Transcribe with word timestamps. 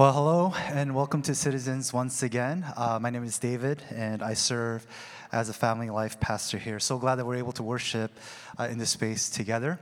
Well, 0.00 0.14
hello 0.14 0.54
and 0.68 0.94
welcome 0.94 1.20
to 1.20 1.34
Citizens 1.34 1.92
once 1.92 2.22
again. 2.22 2.64
Uh, 2.74 2.98
my 2.98 3.10
name 3.10 3.22
is 3.22 3.38
David 3.38 3.82
and 3.90 4.22
I 4.22 4.32
serve 4.32 4.86
as 5.30 5.50
a 5.50 5.52
family 5.52 5.90
life 5.90 6.18
pastor 6.18 6.56
here. 6.56 6.80
So 6.80 6.96
glad 6.96 7.16
that 7.16 7.26
we're 7.26 7.36
able 7.36 7.52
to 7.52 7.62
worship 7.62 8.10
uh, 8.58 8.68
in 8.70 8.78
this 8.78 8.88
space 8.88 9.28
together. 9.28 9.78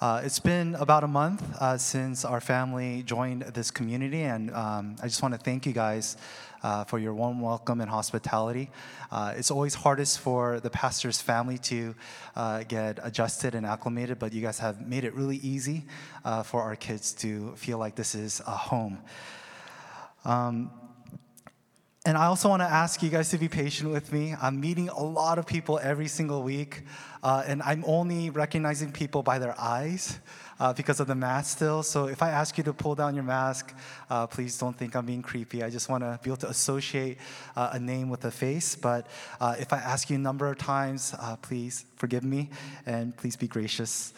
Uh, 0.00 0.22
it's 0.24 0.38
been 0.38 0.76
about 0.76 1.02
a 1.02 1.08
month 1.08 1.42
uh, 1.60 1.76
since 1.76 2.24
our 2.24 2.40
family 2.40 3.02
joined 3.02 3.42
this 3.42 3.72
community, 3.72 4.22
and 4.22 4.52
um, 4.52 4.94
I 5.02 5.08
just 5.08 5.20
want 5.20 5.34
to 5.34 5.40
thank 5.40 5.66
you 5.66 5.72
guys 5.72 6.16
uh, 6.62 6.84
for 6.84 7.00
your 7.00 7.12
warm 7.12 7.40
welcome 7.40 7.80
and 7.80 7.90
hospitality. 7.90 8.70
Uh, 9.10 9.34
it's 9.36 9.50
always 9.50 9.74
hardest 9.74 10.20
for 10.20 10.60
the 10.60 10.70
pastor's 10.70 11.20
family 11.20 11.58
to 11.58 11.96
get 12.68 13.00
adjusted 13.02 13.56
and 13.56 13.66
acclimated, 13.66 14.20
but 14.20 14.32
you 14.32 14.42
guys 14.42 14.60
have 14.60 14.80
made 14.86 15.02
it 15.02 15.12
really 15.12 15.38
easy 15.38 15.84
for 16.44 16.62
our 16.62 16.76
kids 16.76 17.12
to 17.14 17.52
feel 17.56 17.78
like 17.78 17.96
this 17.96 18.14
is 18.14 18.40
a 18.46 18.52
home. 18.52 18.96
Um, 20.24 20.70
and 22.06 22.16
I 22.16 22.26
also 22.26 22.48
want 22.48 22.62
to 22.62 22.66
ask 22.66 23.02
you 23.02 23.10
guys 23.10 23.28
to 23.28 23.36
be 23.36 23.46
patient 23.46 23.90
with 23.90 24.10
me. 24.10 24.34
I'm 24.40 24.58
meeting 24.58 24.88
a 24.88 25.02
lot 25.02 25.38
of 25.38 25.46
people 25.46 25.78
every 25.82 26.08
single 26.08 26.42
week, 26.42 26.82
uh, 27.22 27.44
and 27.46 27.60
I'm 27.62 27.84
only 27.86 28.30
recognizing 28.30 28.90
people 28.90 29.22
by 29.22 29.38
their 29.38 29.54
eyes 29.60 30.18
uh, 30.58 30.72
because 30.72 30.98
of 31.00 31.08
the 31.08 31.14
mask 31.14 31.56
still. 31.56 31.82
So 31.82 32.06
if 32.06 32.22
I 32.22 32.30
ask 32.30 32.56
you 32.56 32.64
to 32.64 32.72
pull 32.72 32.94
down 32.94 33.14
your 33.14 33.24
mask, 33.24 33.76
uh, 34.08 34.26
please 34.26 34.56
don't 34.56 34.74
think 34.74 34.96
I'm 34.96 35.04
being 35.04 35.20
creepy. 35.20 35.62
I 35.62 35.68
just 35.68 35.90
want 35.90 36.02
to 36.02 36.18
be 36.22 36.30
able 36.30 36.38
to 36.38 36.48
associate 36.48 37.18
uh, 37.54 37.70
a 37.74 37.78
name 37.78 38.08
with 38.08 38.24
a 38.24 38.30
face. 38.30 38.76
But 38.76 39.06
uh, 39.38 39.56
if 39.58 39.70
I 39.70 39.78
ask 39.78 40.08
you 40.08 40.16
a 40.16 40.20
number 40.20 40.46
of 40.46 40.56
times, 40.56 41.14
uh, 41.18 41.36
please 41.36 41.84
forgive 41.96 42.24
me 42.24 42.48
and 42.86 43.14
please 43.14 43.36
be 43.36 43.46
gracious. 43.46 44.14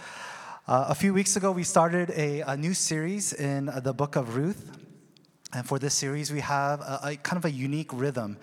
a 0.69 0.95
few 0.95 1.13
weeks 1.13 1.35
ago, 1.35 1.51
we 1.51 1.65
started 1.65 2.11
a, 2.11 2.43
a 2.43 2.57
new 2.57 2.75
series 2.75 3.33
in 3.33 3.71
the 3.83 3.93
book 3.93 4.15
of 4.15 4.37
Ruth. 4.37 4.82
And 5.55 5.67
for 5.67 5.79
this 5.79 5.93
series, 5.93 6.33
we 6.33 6.41
have 6.41 6.81
a, 6.81 7.01
a 7.05 7.17
kind 7.17 7.37
of 7.37 7.45
a 7.45 7.51
unique 7.51 7.93
rhythm. 7.93 8.39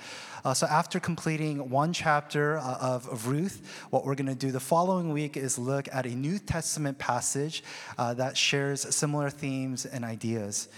Uh, 0.45 0.53
so, 0.53 0.67
after 0.67 0.99
completing 0.99 1.69
one 1.69 1.91
chapter 1.91 2.59
uh, 2.59 2.77
of, 2.79 3.07
of, 3.07 3.27
Ruth, 3.27 3.87
what 3.89 4.05
we're 4.05 4.13
going 4.13 4.27
to 4.27 4.35
do 4.35 4.51
the 4.51 4.59
following 4.59 5.11
week 5.11 5.35
is 5.35 5.57
look 5.57 5.89
at 5.91 6.05
a 6.05 6.09
New 6.09 6.37
Testament 6.37 6.99
passage 6.99 7.63
uh, 7.97 8.13
that 8.13 8.37
shares 8.37 8.95
similar 8.95 9.31
themes 9.31 9.87
and 9.87 10.05
ideas. 10.05 10.69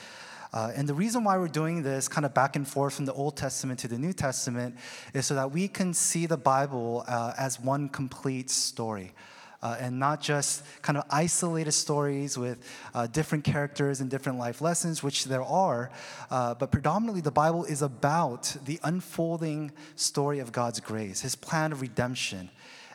Uh, 0.53 0.71
and 0.73 0.87
the 0.87 0.93
reason 0.93 1.23
why 1.23 1.37
we're 1.37 1.47
doing 1.47 1.83
this 1.83 2.07
kind 2.07 2.25
of 2.25 2.33
back 2.33 2.55
and 2.55 2.67
forth 2.67 2.93
from 2.93 3.05
the 3.05 3.13
Old 3.13 3.35
Testament 3.35 3.79
to 3.81 3.87
the 3.89 3.97
New 3.97 4.13
Testament 4.13 4.75
is 5.13 5.25
so 5.25 5.35
that 5.35 5.51
we 5.51 5.67
can 5.67 5.93
see 5.93 6.25
the 6.25 6.37
Bible 6.37 7.03
uh, 7.07 7.33
as 7.37 7.59
one 7.59 7.89
complete 7.89 8.49
story 8.49 9.13
uh, 9.61 9.77
and 9.79 9.99
not 9.99 10.21
just 10.21 10.63
kind 10.81 10.97
of 10.97 11.03
isolated 11.09 11.71
stories 11.71 12.37
with 12.37 12.59
uh, 12.93 13.07
different 13.07 13.43
characters 13.43 14.01
and 14.01 14.09
different 14.09 14.37
life 14.37 14.61
lessons, 14.61 15.03
which 15.03 15.25
there 15.25 15.43
are, 15.43 15.91
uh, 16.29 16.53
but 16.55 16.71
predominantly 16.71 17.21
the 17.21 17.31
Bible 17.31 17.63
is 17.65 17.81
about 17.81 18.55
the 18.65 18.79
unfolding 18.83 19.71
story 19.95 20.39
of 20.39 20.51
God's 20.51 20.79
grace, 20.79 21.21
His 21.21 21.35
plan 21.35 21.71
of 21.71 21.81
redemption. 21.81 22.49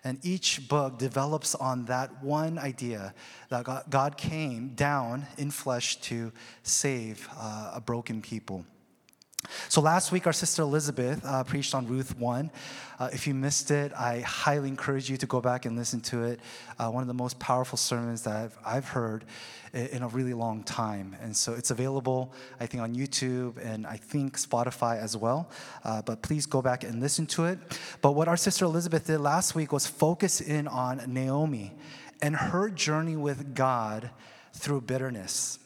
And 0.05 0.25
each 0.25 0.69
book 0.69 0.98
develops 0.98 1.56
on 1.56 1.86
that 1.86 2.23
one 2.23 2.58
idea 2.58 3.12
that 3.48 3.67
God 3.91 4.17
came 4.17 4.69
down 4.69 5.27
in 5.36 5.51
flesh 5.51 5.97
to 6.03 6.30
save 6.62 7.28
uh, 7.36 7.73
a 7.75 7.80
broken 7.80 8.23
people. 8.23 8.64
So 9.69 9.80
last 9.80 10.12
week, 10.12 10.27
our 10.27 10.33
sister 10.33 10.62
Elizabeth 10.62 11.25
uh, 11.25 11.44
preached 11.44 11.75
on 11.75 11.86
Ruth 11.86 12.19
1. 12.19 12.50
Uh, 12.98 13.11
if 13.12 13.27
you 13.27 13.34
missed 13.34 13.70
it, 13.70 13.92
I 13.92 14.20
highly 14.20 14.69
encourage 14.69 15.11
you 15.11 15.16
to 15.19 15.27
go 15.27 15.41
back 15.41 15.66
and 15.66 15.77
listen 15.77 16.00
to 16.02 16.25
it. 16.25 16.41
Uh, 16.78 16.91
one 16.91 17.02
of 17.02 17.08
the 17.08 17.14
most 17.14 17.39
powerful 17.39 17.77
sermons 17.77 18.22
that 18.22 18.36
I've, 18.36 18.58
I've, 18.64 18.89
heard 18.89 19.24
in 19.72 20.02
a 20.02 20.08
really 20.08 20.33
long 20.33 20.62
time. 20.62 21.14
And 21.20 21.36
so 21.36 21.52
it's 21.52 21.70
available, 21.70 22.33
I 22.58 22.67
think, 22.67 22.83
on 22.83 22.94
YouTube 22.94 23.58
and 23.62 23.86
I 23.86 23.97
think 23.97 24.39
Spotify 24.39 24.98
as 24.98 25.17
well. 25.17 25.50
Uh, 25.84 26.00
but 26.02 26.22
please 26.22 26.47
go 26.47 26.62
back 26.62 26.84
and 26.84 27.00
listen 27.00 27.27
to 27.27 27.44
it. 27.47 27.58
But 28.00 28.12
what 28.12 28.28
our 28.28 28.36
sister 28.36 28.64
Elizabeth 28.64 29.06
did 29.06 29.19
last 29.19 29.55
week 29.55 29.72
was 29.72 29.86
focus 29.86 30.41
in 30.41 30.67
on 30.69 31.02
Naomi 31.07 31.74
and 32.23 32.34
her 32.34 32.70
journey 32.70 33.17
with 33.17 33.55
God 33.55 34.11
through 34.55 34.83
bitterness. 34.83 35.58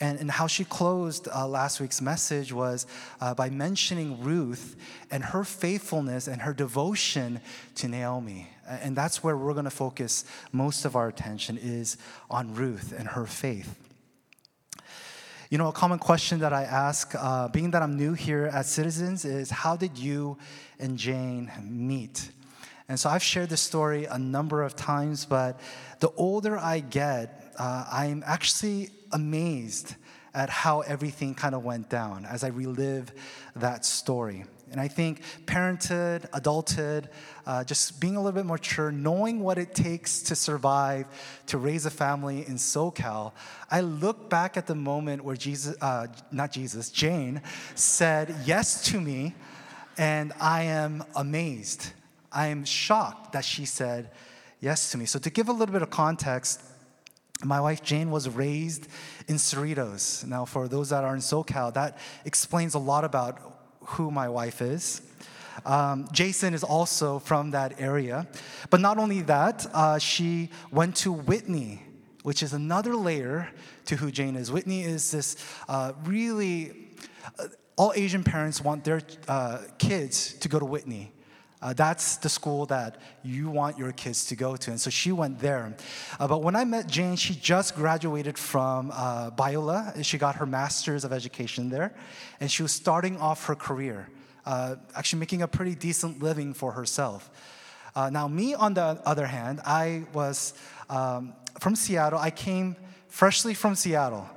And, 0.00 0.18
and 0.18 0.30
how 0.30 0.46
she 0.46 0.64
closed 0.64 1.28
uh, 1.28 1.46
last 1.46 1.80
week's 1.80 2.00
message 2.00 2.52
was 2.52 2.86
uh, 3.20 3.34
by 3.34 3.50
mentioning 3.50 4.22
Ruth 4.22 4.76
and 5.10 5.24
her 5.24 5.44
faithfulness 5.44 6.26
and 6.26 6.42
her 6.42 6.52
devotion 6.52 7.40
to 7.76 7.88
Naomi. 7.88 8.48
And 8.66 8.96
that's 8.96 9.22
where 9.22 9.36
we're 9.36 9.52
going 9.52 9.64
to 9.64 9.70
focus 9.70 10.24
most 10.52 10.84
of 10.84 10.96
our 10.96 11.08
attention 11.08 11.58
is 11.58 11.96
on 12.30 12.54
Ruth 12.54 12.92
and 12.96 13.08
her 13.08 13.26
faith. 13.26 13.78
You 15.50 15.58
know, 15.58 15.68
a 15.68 15.72
common 15.72 15.98
question 15.98 16.40
that 16.40 16.52
I 16.52 16.64
ask, 16.64 17.14
uh, 17.14 17.48
being 17.48 17.70
that 17.72 17.82
I'm 17.82 17.96
new 17.96 18.14
here 18.14 18.46
at 18.46 18.66
Citizens, 18.66 19.24
is 19.24 19.50
how 19.50 19.76
did 19.76 19.96
you 19.96 20.38
and 20.80 20.98
Jane 20.98 21.52
meet? 21.62 22.30
And 22.88 22.98
so 22.98 23.08
I've 23.08 23.22
shared 23.22 23.50
this 23.50 23.60
story 23.60 24.06
a 24.06 24.18
number 24.18 24.62
of 24.62 24.74
times, 24.74 25.24
but 25.24 25.60
the 26.00 26.10
older 26.16 26.58
I 26.58 26.80
get, 26.80 27.54
uh, 27.58 27.84
I'm 27.90 28.24
actually 28.26 28.90
amazed 29.14 29.94
at 30.34 30.50
how 30.50 30.80
everything 30.80 31.34
kind 31.34 31.54
of 31.54 31.64
went 31.64 31.88
down 31.88 32.26
as 32.26 32.42
I 32.44 32.48
relive 32.48 33.12
that 33.54 33.84
story. 33.84 34.44
And 34.72 34.80
I 34.80 34.88
think 34.88 35.22
parenthood, 35.46 36.28
adulthood, 36.32 37.08
uh, 37.46 37.62
just 37.62 38.00
being 38.00 38.16
a 38.16 38.18
little 38.18 38.32
bit 38.32 38.44
more 38.44 38.56
mature, 38.56 38.90
knowing 38.90 39.38
what 39.38 39.56
it 39.56 39.72
takes 39.72 40.20
to 40.22 40.34
survive, 40.34 41.06
to 41.46 41.58
raise 41.58 41.86
a 41.86 41.90
family 41.90 42.40
in 42.40 42.56
SoCal, 42.56 43.32
I 43.70 43.82
look 43.82 44.28
back 44.28 44.56
at 44.56 44.66
the 44.66 44.74
moment 44.74 45.22
where 45.22 45.36
Jesus, 45.36 45.76
uh, 45.80 46.08
not 46.32 46.50
Jesus, 46.50 46.90
Jane 46.90 47.40
said 47.76 48.34
yes 48.44 48.84
to 48.86 49.00
me, 49.00 49.34
and 49.96 50.32
I 50.40 50.64
am 50.64 51.04
amazed. 51.14 51.92
I 52.32 52.48
am 52.48 52.64
shocked 52.64 53.32
that 53.34 53.44
she 53.44 53.66
said 53.66 54.10
yes 54.60 54.90
to 54.90 54.98
me. 54.98 55.04
So, 55.04 55.20
to 55.20 55.30
give 55.30 55.48
a 55.48 55.52
little 55.52 55.72
bit 55.72 55.82
of 55.82 55.90
context, 55.90 56.60
my 57.42 57.60
wife 57.60 57.82
Jane 57.82 58.10
was 58.10 58.28
raised 58.28 58.86
in 59.26 59.36
Cerritos. 59.36 60.26
Now, 60.26 60.44
for 60.44 60.68
those 60.68 60.90
that 60.90 61.04
are 61.04 61.14
in 61.14 61.20
SoCal, 61.20 61.74
that 61.74 61.98
explains 62.24 62.74
a 62.74 62.78
lot 62.78 63.04
about 63.04 63.40
who 63.80 64.10
my 64.10 64.28
wife 64.28 64.62
is. 64.62 65.02
Um, 65.64 66.08
Jason 66.12 66.54
is 66.54 66.64
also 66.64 67.18
from 67.18 67.50
that 67.52 67.80
area. 67.80 68.26
But 68.70 68.80
not 68.80 68.98
only 68.98 69.22
that, 69.22 69.66
uh, 69.72 69.98
she 69.98 70.50
went 70.70 70.96
to 70.96 71.12
Whitney, 71.12 71.82
which 72.22 72.42
is 72.42 72.52
another 72.52 72.96
layer 72.96 73.48
to 73.86 73.96
who 73.96 74.10
Jane 74.10 74.36
is. 74.36 74.50
Whitney 74.50 74.82
is 74.82 75.10
this 75.10 75.36
uh, 75.68 75.92
really, 76.04 76.88
uh, 77.38 77.48
all 77.76 77.92
Asian 77.94 78.24
parents 78.24 78.60
want 78.60 78.84
their 78.84 79.02
uh, 79.28 79.58
kids 79.78 80.34
to 80.34 80.48
go 80.48 80.58
to 80.58 80.64
Whitney. 80.64 81.12
Uh, 81.64 81.72
that's 81.72 82.18
the 82.18 82.28
school 82.28 82.66
that 82.66 82.98
you 83.22 83.48
want 83.48 83.78
your 83.78 83.90
kids 83.92 84.26
to 84.26 84.36
go 84.36 84.54
to. 84.54 84.70
And 84.70 84.78
so 84.78 84.90
she 84.90 85.12
went 85.12 85.38
there. 85.38 85.74
Uh, 86.20 86.28
but 86.28 86.42
when 86.42 86.54
I 86.54 86.64
met 86.66 86.88
Jane, 86.88 87.16
she 87.16 87.34
just 87.34 87.74
graduated 87.74 88.36
from 88.36 88.92
uh, 88.92 89.30
Biola. 89.30 90.04
She 90.04 90.18
got 90.18 90.36
her 90.36 90.44
master's 90.44 91.04
of 91.04 91.12
education 91.12 91.70
there. 91.70 91.94
And 92.38 92.50
she 92.50 92.62
was 92.62 92.70
starting 92.70 93.16
off 93.16 93.46
her 93.46 93.54
career, 93.54 94.10
uh, 94.44 94.76
actually 94.94 95.20
making 95.20 95.40
a 95.40 95.48
pretty 95.48 95.74
decent 95.74 96.22
living 96.22 96.52
for 96.52 96.72
herself. 96.72 97.30
Uh, 97.96 98.10
now, 98.10 98.28
me, 98.28 98.52
on 98.52 98.74
the 98.74 99.00
other 99.06 99.26
hand, 99.26 99.62
I 99.64 100.04
was 100.12 100.52
um, 100.90 101.32
from 101.60 101.76
Seattle. 101.76 102.18
I 102.18 102.30
came 102.30 102.76
freshly 103.08 103.54
from 103.54 103.74
Seattle, 103.74 104.28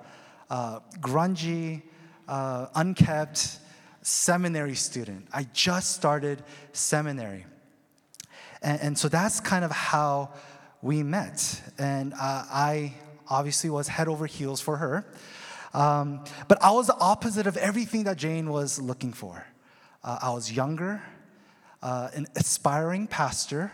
uh, 0.50 0.80
grungy, 1.02 1.82
unkept, 2.30 3.60
seminary 4.08 4.76
student. 4.76 5.28
I 5.34 5.46
just 5.52 5.92
started 5.92 6.42
seminary. 6.72 7.46
And, 8.62 8.82
and 8.82 8.98
so 8.98 9.10
that's 9.10 9.42
kind 9.42 9.66
of 9.66 9.72
how 9.72 10.30
we 10.82 11.04
met. 11.04 11.62
And 11.78 12.14
uh, 12.14 12.18
I 12.20 12.94
obviously 13.30 13.70
was 13.70 13.90
head 13.90 14.08
over 14.08 14.26
heels 14.26 14.62
for 14.62 14.78
her. 14.78 15.06
Um, 15.74 16.24
but 16.48 16.64
I 16.64 16.72
was 16.72 16.88
the 16.88 16.98
opposite 16.98 17.48
of 17.48 17.58
everything 17.58 18.06
that 18.06 18.16
Jane 18.18 18.50
was 18.50 18.80
looking 18.80 19.12
for. 19.12 19.46
Uh, 20.06 20.20
I 20.22 20.30
was 20.30 20.54
younger, 20.54 21.02
uh, 21.84 22.08
an 22.14 22.28
aspiring 22.38 23.08
pastor, 23.08 23.74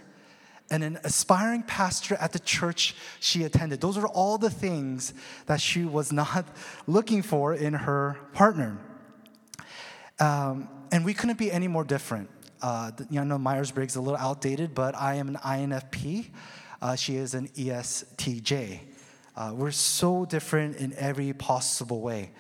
and 0.72 0.84
an 0.84 0.98
aspiring 1.04 1.62
pastor 1.62 2.16
at 2.16 2.32
the 2.32 2.40
church 2.40 2.96
she 3.20 3.44
attended. 3.44 3.82
Those 3.82 4.00
are 4.00 4.08
all 4.08 4.40
the 4.40 4.50
things 4.50 5.14
that 5.46 5.62
she 5.62 5.86
was 5.86 6.12
not 6.12 6.48
looking 6.88 7.22
for 7.22 7.54
in 7.54 7.76
her 7.76 8.18
partner. 8.34 8.80
Um, 10.20 10.70
and 10.92 11.04
we 11.04 11.14
couldn't 11.14 11.38
be 11.38 11.52
any 11.52 11.68
more 11.68 11.84
different. 11.84 12.30
Uh, 12.62 12.92
you 13.10 13.24
know, 13.24 13.38
Myers 13.38 13.72
Briggs 13.72 13.94
is 13.94 13.98
a 13.98 14.02
little 14.02 14.20
outdated, 14.20 14.74
but 14.74 14.96
I 14.96 15.16
am 15.16 15.28
an 15.28 15.36
INFP. 15.36 16.30
Uh, 16.82 16.96
she 16.96 17.16
is 17.16 17.34
an 17.34 17.48
ESTJ. 17.50 18.80
Uh, 19.36 19.54
we're 19.56 19.72
so 19.72 20.26
different 20.26 20.78
in 20.78 20.94
every 20.94 21.34
possible 21.34 22.02
way. 22.02 22.32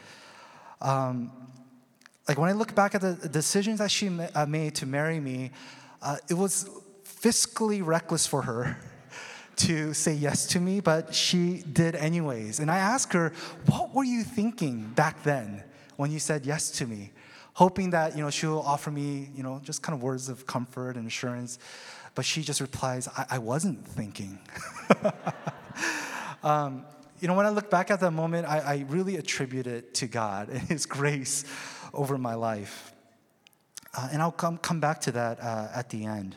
Um, 0.81 1.31
like 2.27 2.37
when 2.37 2.49
I 2.49 2.53
look 2.53 2.75
back 2.75 2.95
at 2.95 3.01
the 3.01 3.15
decisions 3.27 3.79
that 3.79 3.91
she 3.91 4.09
ma- 4.09 4.27
uh, 4.35 4.45
made 4.45 4.75
to 4.75 4.85
marry 4.85 5.19
me, 5.19 5.51
uh, 6.01 6.17
it 6.29 6.35
was 6.35 6.69
fiscally 7.03 7.85
reckless 7.85 8.27
for 8.27 8.43
her 8.43 8.77
to 9.57 9.93
say 9.93 10.13
yes 10.13 10.45
to 10.47 10.59
me, 10.59 10.79
but 10.79 11.13
she 11.13 11.63
did 11.73 11.95
anyways. 11.95 12.59
And 12.59 12.69
I 12.69 12.77
asked 12.77 13.13
her, 13.13 13.33
What 13.65 13.93
were 13.93 14.03
you 14.03 14.23
thinking 14.23 14.91
back 14.95 15.23
then? 15.23 15.63
when 15.97 16.11
you 16.11 16.19
said 16.19 16.45
yes 16.45 16.71
to 16.71 16.87
me, 16.87 17.11
hoping 17.53 17.91
that, 17.91 18.15
you 18.15 18.23
know, 18.23 18.29
she'll 18.29 18.59
offer 18.59 18.91
me, 18.91 19.29
you 19.35 19.43
know, 19.43 19.61
just 19.63 19.81
kind 19.81 19.95
of 19.95 20.01
words 20.01 20.29
of 20.29 20.45
comfort 20.45 20.95
and 20.95 21.07
assurance. 21.07 21.59
But 22.15 22.25
she 22.25 22.41
just 22.41 22.61
replies, 22.61 23.07
I, 23.07 23.25
I 23.31 23.37
wasn't 23.39 23.87
thinking. 23.87 24.39
um, 26.43 26.85
you 27.19 27.27
know, 27.27 27.35
when 27.35 27.45
I 27.45 27.49
look 27.49 27.69
back 27.69 27.89
at 27.89 27.99
that 28.01 28.11
moment, 28.11 28.47
I, 28.47 28.59
I 28.59 28.85
really 28.89 29.17
attribute 29.17 29.67
it 29.67 29.93
to 29.95 30.07
God 30.07 30.49
and 30.49 30.59
His 30.61 30.85
grace 30.85 31.45
over 31.93 32.17
my 32.17 32.33
life. 32.33 32.91
Uh, 33.95 34.09
and 34.11 34.21
I'll 34.21 34.31
come, 34.31 34.57
come 34.57 34.79
back 34.79 35.01
to 35.01 35.11
that 35.11 35.39
uh, 35.39 35.69
at 35.73 35.89
the 35.89 36.05
end. 36.05 36.35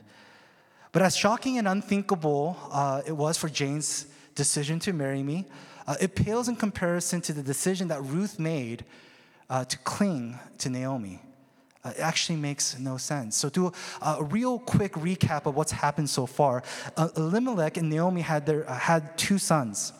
But 0.92 1.02
as 1.02 1.16
shocking 1.16 1.58
and 1.58 1.66
unthinkable 1.66 2.56
uh, 2.70 3.02
it 3.06 3.12
was 3.12 3.36
for 3.36 3.48
Jane's 3.48 4.06
decision 4.34 4.78
to 4.80 4.92
marry 4.92 5.22
me, 5.22 5.46
uh, 5.86 5.96
it 6.00 6.14
pales 6.14 6.48
in 6.48 6.56
comparison 6.56 7.20
to 7.22 7.32
the 7.32 7.42
decision 7.42 7.88
that 7.88 8.02
Ruth 8.02 8.38
made 8.38 8.84
uh, 9.50 9.64
to 9.64 9.78
cling 9.78 10.38
to 10.58 10.70
Naomi. 10.70 11.20
Uh, 11.84 11.90
it 11.90 12.00
actually 12.00 12.36
makes 12.36 12.78
no 12.78 12.96
sense. 12.96 13.36
So, 13.36 13.48
do 13.48 13.66
a, 13.66 13.72
a, 14.04 14.24
real 14.24 14.58
quick 14.58 14.94
recap 14.94 15.46
of 15.46 15.54
what's 15.54 15.72
happened 15.72 16.10
so 16.10 16.26
far. 16.26 16.62
Elimelech 17.16 17.76
and 17.76 17.88
Naomi 17.88 18.22
had, 18.22 18.44
their, 18.44 18.64
had 18.64 19.16
two 19.16 19.38
sons. 19.38 19.92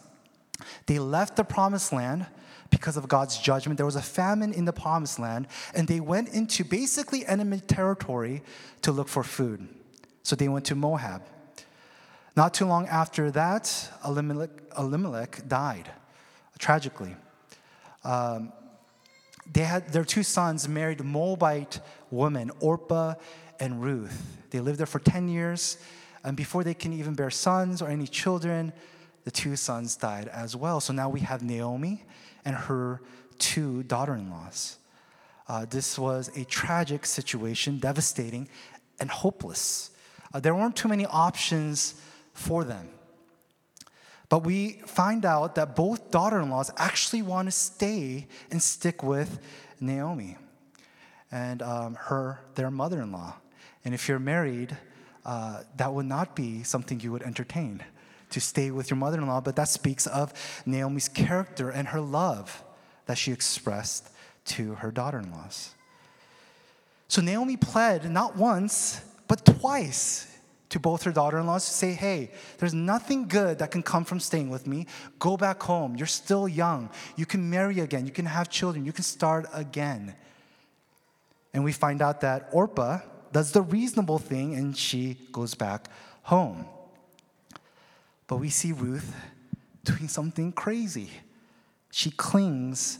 They 0.87 0.99
left 0.99 1.37
the 1.37 1.45
promised 1.45 1.93
land 1.93 2.27
because 2.71 2.97
of 2.97 3.09
God's 3.09 3.39
judgment. 3.39 3.77
There 3.77 3.87
was 3.87 3.97
a 3.97 4.03
famine 4.03 4.53
in 4.53 4.65
the 4.65 4.73
promised 4.73 5.19
land, 5.19 5.47
and 5.75 5.87
they 5.87 6.01
went 6.01 6.31
into 6.31 6.65
basically 6.65 7.25
enemy 7.27 7.61
territory 7.61 8.43
to 8.83 8.93
look 8.93 9.09
for 9.09 9.23
food. 9.23 9.69
So 10.23 10.35
they 10.35 10.49
went 10.49 10.65
to 10.67 10.75
Moab. 10.75 11.23
Not 12.37 12.53
too 12.53 12.67
long 12.67 12.87
after 12.89 13.31
that, 13.31 13.91
Elimelech, 14.05 14.51
Elimelech 14.77 15.49
died, 15.49 15.91
tragically. 16.59 17.17
Um, 18.05 18.53
they 19.53 19.63
had 19.63 19.93
their 19.93 20.05
two 20.05 20.23
sons 20.23 20.69
married 20.69 21.03
Moabite 21.03 21.81
women, 22.11 22.51
Orpah 22.61 23.15
and 23.61 23.83
Ruth. 23.83 24.37
They 24.51 24.61
lived 24.61 24.79
there 24.79 24.87
for 24.87 24.99
10 24.99 25.29
years, 25.29 25.79
and 26.25 26.37
before 26.37 26.65
they 26.65 26.75
can 26.75 26.93
even 26.93 27.15
bear 27.15 27.31
sons 27.31 27.81
or 27.81 27.89
any 27.89 28.07
children, 28.07 28.73
the 29.25 29.31
two 29.31 29.57
sons 29.57 29.97
died 29.97 30.29
as 30.29 30.55
well. 30.55 30.81
So 30.81 30.93
now 30.93 31.09
we 31.09 31.21
have 31.21 31.43
Naomi 31.43 32.05
and 32.45 32.55
her 32.55 33.01
two 33.39 33.83
daughter 33.85 34.15
in 34.15 34.31
laws. 34.31 34.79
Uh, 35.49 35.65
this 35.65 35.99
was 35.99 36.31
a 36.37 36.45
tragic 36.45 37.07
situation, 37.07 37.79
devastating 37.79 38.49
and 39.01 39.11
hopeless. 39.11 39.91
Uh, 40.33 40.41
there 40.41 40.55
weren't 40.55 40.77
too 40.77 40.89
many 40.89 41.07
options 41.07 41.95
for 42.33 42.65
them. 42.65 42.89
But 44.29 44.41
we 44.45 44.73
find 44.87 45.25
out 45.25 45.55
that 45.55 45.77
both 45.77 46.11
daughter 46.11 46.41
in 46.41 46.51
laws 46.51 46.71
actually 46.77 47.23
want 47.23 47.47
to 47.47 47.53
stay 47.53 48.27
and 48.51 48.61
stick 48.63 49.03
with 49.03 49.39
Naomi 49.81 50.37
and 51.31 51.63
um, 51.63 51.95
her, 51.95 52.41
their 52.55 52.71
mother 52.71 53.03
in 53.03 53.13
law. 53.13 53.37
And 53.85 53.95
if 53.95 54.09
you're 54.09 54.19
married, 54.19 54.77
uh, 55.25 55.63
that 55.77 55.93
would 55.93 56.07
not 56.07 56.35
be 56.35 56.63
something 56.63 57.01
you 57.01 57.13
would 57.13 57.23
entertain 57.23 57.83
to 58.31 58.41
stay 58.41 58.71
with 58.71 58.91
your 58.91 58.97
mother 58.97 59.19
in 59.19 59.27
law, 59.27 59.41
but 59.41 59.55
that 59.57 59.69
speaks 59.69 60.07
of 60.07 60.33
Naomi's 60.67 61.09
character 61.09 61.71
and 61.71 61.89
her 61.89 62.01
love 62.01 62.65
that 63.07 63.17
she 63.17 63.31
expressed 63.33 64.09
to 64.47 64.75
her 64.77 64.91
daughter 64.91 65.19
in 65.19 65.31
laws. 65.31 65.75
So 67.09 67.23
Naomi 67.23 67.57
pled 67.57 68.11
not 68.11 68.37
once, 68.37 69.01
but 69.29 69.45
twice 69.45 70.36
to 70.69 70.81
both 70.81 71.05
her 71.05 71.13
daughter 71.13 71.39
in 71.39 71.47
laws 71.47 71.65
to 71.67 71.73
say, 71.73 71.93
hey, 71.93 72.31
there's 72.59 72.75
nothing 72.75 73.29
good 73.29 73.61
that 73.61 73.71
can 73.71 73.83
come 73.83 74.05
from 74.05 74.19
staying 74.19 74.51
with 74.51 74.67
me. 74.67 74.87
Go 75.19 75.37
back 75.37 75.63
home. 75.63 75.97
You're 75.97 76.07
still 76.07 76.49
young. 76.49 76.91
You 77.17 77.27
can 77.27 77.49
marry 77.49 77.81
again. 77.81 78.05
You 78.05 78.13
can 78.13 78.27
have 78.27 78.51
children. 78.51 78.85
You 78.85 78.93
can 78.93 79.05
start 79.05 79.47
again. 79.53 80.15
And 81.55 81.65
we 81.65 81.73
find 81.73 82.03
out 82.03 82.21
that 82.23 82.49
Orpah 82.53 82.99
does 83.33 83.53
the 83.53 83.63
reasonable 83.63 84.19
thing 84.19 84.55
and 84.55 84.77
she 84.77 85.19
goes 85.33 85.55
back 85.55 85.89
home. 86.23 86.67
But 88.27 88.39
we 88.39 88.51
see 88.51 88.73
Ruth 88.73 89.15
doing 89.85 90.09
something 90.09 90.53
crazy. 90.53 91.11
She 91.91 92.11
clings 92.11 92.99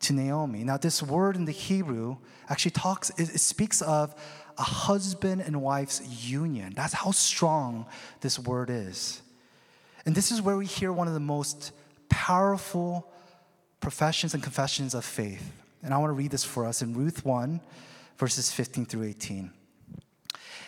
to 0.00 0.12
Naomi. 0.12 0.64
Now, 0.64 0.76
this 0.76 1.02
word 1.02 1.36
in 1.36 1.44
the 1.44 1.52
Hebrew 1.52 2.16
actually 2.48 2.72
talks, 2.72 3.10
it, 3.16 3.38
speaks 3.40 3.80
of 3.80 4.14
a 4.58 4.62
husband 4.62 5.40
and 5.40 5.62
wife's 5.62 6.00
union. 6.28 6.72
That's 6.74 6.94
how 6.94 7.10
strong 7.10 7.86
this 8.20 8.38
word 8.38 8.70
is. 8.70 9.22
And 10.06 10.14
this 10.14 10.30
is 10.30 10.42
where 10.42 10.56
we 10.56 10.66
hear 10.66 10.92
one 10.92 11.08
of 11.08 11.14
the 11.14 11.20
most 11.20 11.72
powerful 12.08 13.10
professions 13.80 14.34
and 14.34 14.42
confessions 14.42 14.94
of 14.94 15.04
faith. 15.04 15.52
And 15.82 15.92
I 15.92 15.98
want 15.98 16.10
to 16.10 16.14
read 16.14 16.30
this 16.30 16.44
for 16.44 16.64
us 16.66 16.82
in 16.82 16.94
Ruth 16.94 17.24
1, 17.24 17.60
verses 18.16 18.50
15 18.50 18.86
through 18.86 19.04
18. 19.04 19.50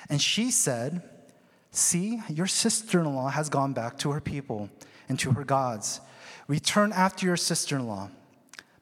And 0.09 0.21
she 0.21 0.51
said, 0.51 1.03
See, 1.71 2.23
your 2.29 2.47
sister 2.47 3.01
in 3.01 3.15
law 3.15 3.29
has 3.29 3.49
gone 3.49 3.73
back 3.73 3.99
to 3.99 4.11
her 4.11 4.21
people 4.21 4.71
and 5.09 5.19
to 5.19 5.33
her 5.33 5.45
gods. 5.45 6.01
Return 6.49 6.93
after 6.93 7.27
your 7.27 7.37
sister 7.37 7.77
in 7.77 7.87
law. 7.87 8.11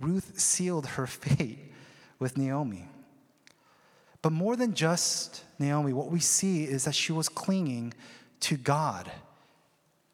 Ruth 0.00 0.38
sealed 0.38 0.86
her 0.86 1.06
fate 1.06 1.72
with 2.18 2.36
Naomi. 2.36 2.88
But 4.22 4.32
more 4.32 4.56
than 4.56 4.74
just 4.74 5.44
Naomi, 5.58 5.92
what 5.92 6.10
we 6.10 6.20
see 6.20 6.64
is 6.64 6.84
that 6.84 6.94
she 6.94 7.12
was 7.12 7.28
clinging 7.28 7.94
to 8.40 8.56
God 8.56 9.10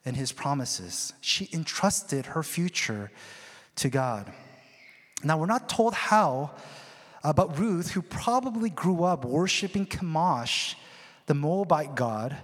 and 0.04 0.16
his 0.16 0.32
promises. 0.32 1.12
She 1.20 1.48
entrusted 1.52 2.26
her 2.26 2.42
future 2.42 3.10
to 3.76 3.88
God. 3.88 4.32
Now, 5.24 5.38
we're 5.38 5.46
not 5.46 5.68
told 5.68 5.94
how, 5.94 6.50
uh, 7.22 7.32
but 7.32 7.58
Ruth, 7.58 7.92
who 7.92 8.02
probably 8.02 8.70
grew 8.70 9.04
up 9.04 9.24
worshiping 9.24 9.86
Chemosh, 9.86 10.74
the 11.26 11.34
Moabite 11.34 11.94
god, 11.94 12.36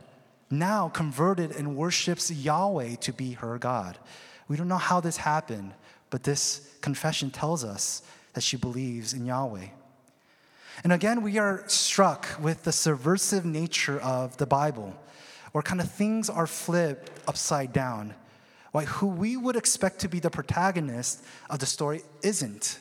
now 0.50 0.88
converted 0.88 1.50
and 1.50 1.76
worships 1.76 2.30
Yahweh 2.30 2.96
to 2.96 3.12
be 3.12 3.32
her 3.32 3.58
God. 3.58 3.98
We 4.46 4.56
don't 4.56 4.68
know 4.68 4.76
how 4.78 5.00
this 5.00 5.18
happened, 5.18 5.74
but 6.10 6.22
this 6.22 6.76
confession 6.80 7.30
tells 7.30 7.64
us 7.64 8.02
that 8.34 8.42
she 8.42 8.56
believes 8.56 9.12
in 9.12 9.26
Yahweh. 9.26 9.68
And 10.84 10.92
again, 10.92 11.22
we 11.22 11.38
are 11.38 11.64
struck 11.66 12.28
with 12.40 12.64
the 12.64 12.72
subversive 12.72 13.44
nature 13.44 14.00
of 14.00 14.36
the 14.36 14.46
Bible, 14.46 14.94
where 15.52 15.62
kind 15.62 15.80
of 15.80 15.90
things 15.90 16.30
are 16.30 16.46
flipped 16.46 17.10
upside 17.26 17.72
down. 17.72 18.14
Right? 18.72 18.86
Who 18.86 19.08
we 19.08 19.36
would 19.36 19.56
expect 19.56 20.00
to 20.00 20.08
be 20.08 20.20
the 20.20 20.30
protagonist 20.30 21.24
of 21.50 21.58
the 21.58 21.66
story 21.66 22.02
isn't. 22.22 22.78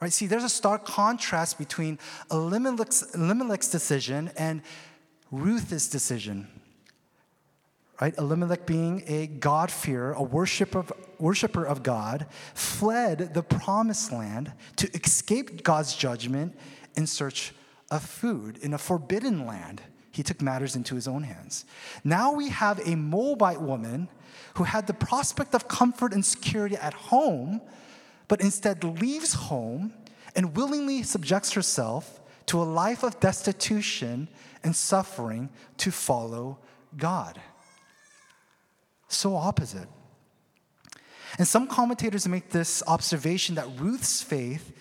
Right? 0.00 0.12
See, 0.12 0.26
there's 0.26 0.44
a 0.44 0.48
stark 0.48 0.84
contrast 0.84 1.58
between 1.58 1.98
Elimelech's, 2.30 3.14
Elimelech's 3.14 3.68
decision 3.68 4.30
and 4.36 4.62
Ruth's 5.32 5.88
decision 5.88 6.46
right? 8.00 8.16
Elimelech, 8.18 8.66
being 8.66 9.02
a 9.06 9.26
God-fearer, 9.26 10.12
a 10.12 10.22
worshiper 10.22 10.80
of, 10.80 10.92
worshiper 11.18 11.64
of 11.64 11.82
God, 11.82 12.26
fled 12.54 13.34
the 13.34 13.42
promised 13.42 14.12
land 14.12 14.52
to 14.76 14.90
escape 14.92 15.62
God's 15.62 15.94
judgment 15.94 16.54
in 16.94 17.06
search 17.06 17.54
of 17.90 18.02
food 18.02 18.58
in 18.58 18.74
a 18.74 18.78
forbidden 18.78 19.46
land. 19.46 19.82
He 20.12 20.22
took 20.22 20.40
matters 20.40 20.76
into 20.76 20.94
his 20.94 21.06
own 21.06 21.22
hands. 21.22 21.64
Now 22.02 22.32
we 22.32 22.48
have 22.48 22.80
a 22.86 22.96
Moabite 22.96 23.60
woman 23.60 24.08
who 24.54 24.64
had 24.64 24.86
the 24.86 24.94
prospect 24.94 25.54
of 25.54 25.68
comfort 25.68 26.12
and 26.12 26.24
security 26.24 26.76
at 26.76 26.94
home, 26.94 27.60
but 28.28 28.40
instead 28.40 28.82
leaves 28.82 29.34
home 29.34 29.92
and 30.34 30.56
willingly 30.56 31.02
subjects 31.02 31.52
herself 31.52 32.20
to 32.46 32.60
a 32.60 32.64
life 32.64 33.02
of 33.02 33.20
destitution 33.20 34.28
and 34.64 34.74
suffering 34.74 35.50
to 35.78 35.90
follow 35.90 36.58
God. 36.96 37.40
So 39.16 39.34
opposite. 39.34 39.88
And 41.38 41.48
some 41.48 41.66
commentators 41.66 42.28
make 42.28 42.50
this 42.50 42.82
observation 42.86 43.54
that 43.54 43.66
Ruth's 43.78 44.22
faith 44.22 44.76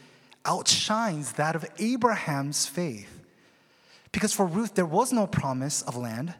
outshines 0.45 1.31
that 1.33 1.55
of 1.55 1.65
Abraham's 1.79 2.65
faith. 2.65 3.21
Because 4.11 4.33
for 4.33 4.45
Ruth, 4.45 4.75
there 4.75 4.85
was 4.85 5.13
no 5.13 5.25
promise 5.25 5.83
of 5.83 5.95
land, 5.95 6.33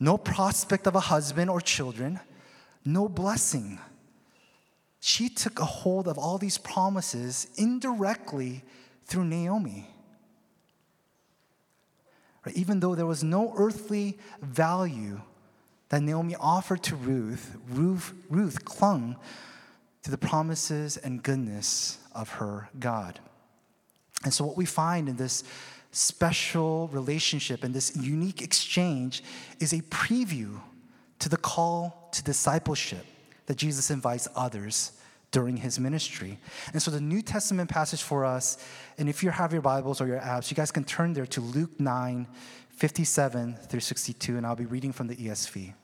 no 0.00 0.18
prospect 0.18 0.88
of 0.88 0.96
a 0.96 1.00
husband 1.00 1.48
or 1.48 1.60
children, 1.60 2.18
no 2.84 3.08
blessing. 3.08 3.78
she 5.00 5.28
took 5.28 5.60
a 5.60 5.64
hold 5.64 6.08
of 6.08 6.18
all 6.18 6.38
these 6.38 6.58
promises 6.58 7.46
indirectly 7.56 8.64
through 9.04 9.24
Naomi. 9.24 9.88
Right? 12.44 12.56
Even 12.56 12.80
though 12.80 12.96
there 12.96 13.06
was 13.06 13.22
no 13.22 13.52
earthly 13.56 14.18
value 14.40 15.20
that 15.92 16.02
Naomi 16.02 16.34
offered 16.40 16.82
to 16.84 16.96
Ruth, 16.96 17.54
Ruth, 17.68 18.14
Ruth 18.30 18.64
clung 18.64 19.14
to 20.02 20.10
the 20.10 20.16
promises 20.16 20.96
and 20.96 21.22
goodness 21.22 21.98
of 22.14 22.30
her 22.30 22.70
God. 22.80 23.20
And 24.24 24.32
so, 24.32 24.46
what 24.46 24.56
we 24.56 24.64
find 24.64 25.06
in 25.06 25.16
this 25.16 25.44
special 25.90 26.88
relationship 26.88 27.62
and 27.62 27.74
this 27.74 27.94
unique 27.94 28.40
exchange 28.40 29.22
is 29.60 29.74
a 29.74 29.82
preview 29.82 30.60
to 31.18 31.28
the 31.28 31.36
call 31.36 32.08
to 32.12 32.24
discipleship 32.24 33.04
that 33.44 33.58
Jesus 33.58 33.90
invites 33.90 34.26
others 34.34 34.92
during 35.30 35.58
his 35.58 35.78
ministry. 35.78 36.38
And 36.72 36.80
so 36.80 36.90
the 36.90 37.02
New 37.02 37.20
Testament 37.20 37.68
passage 37.68 38.02
for 38.02 38.24
us, 38.24 38.56
and 38.96 39.10
if 39.10 39.22
you 39.22 39.28
have 39.28 39.52
your 39.52 39.60
Bibles 39.60 40.00
or 40.00 40.06
your 40.06 40.20
apps, 40.20 40.50
you 40.50 40.54
guys 40.54 40.70
can 40.70 40.84
turn 40.84 41.12
there 41.12 41.26
to 41.26 41.42
Luke 41.42 41.78
9, 41.78 42.26
57 42.70 43.54
through 43.68 43.80
62, 43.80 44.38
and 44.38 44.46
I'll 44.46 44.56
be 44.56 44.64
reading 44.64 44.92
from 44.92 45.08
the 45.08 45.16
ESV. 45.16 45.74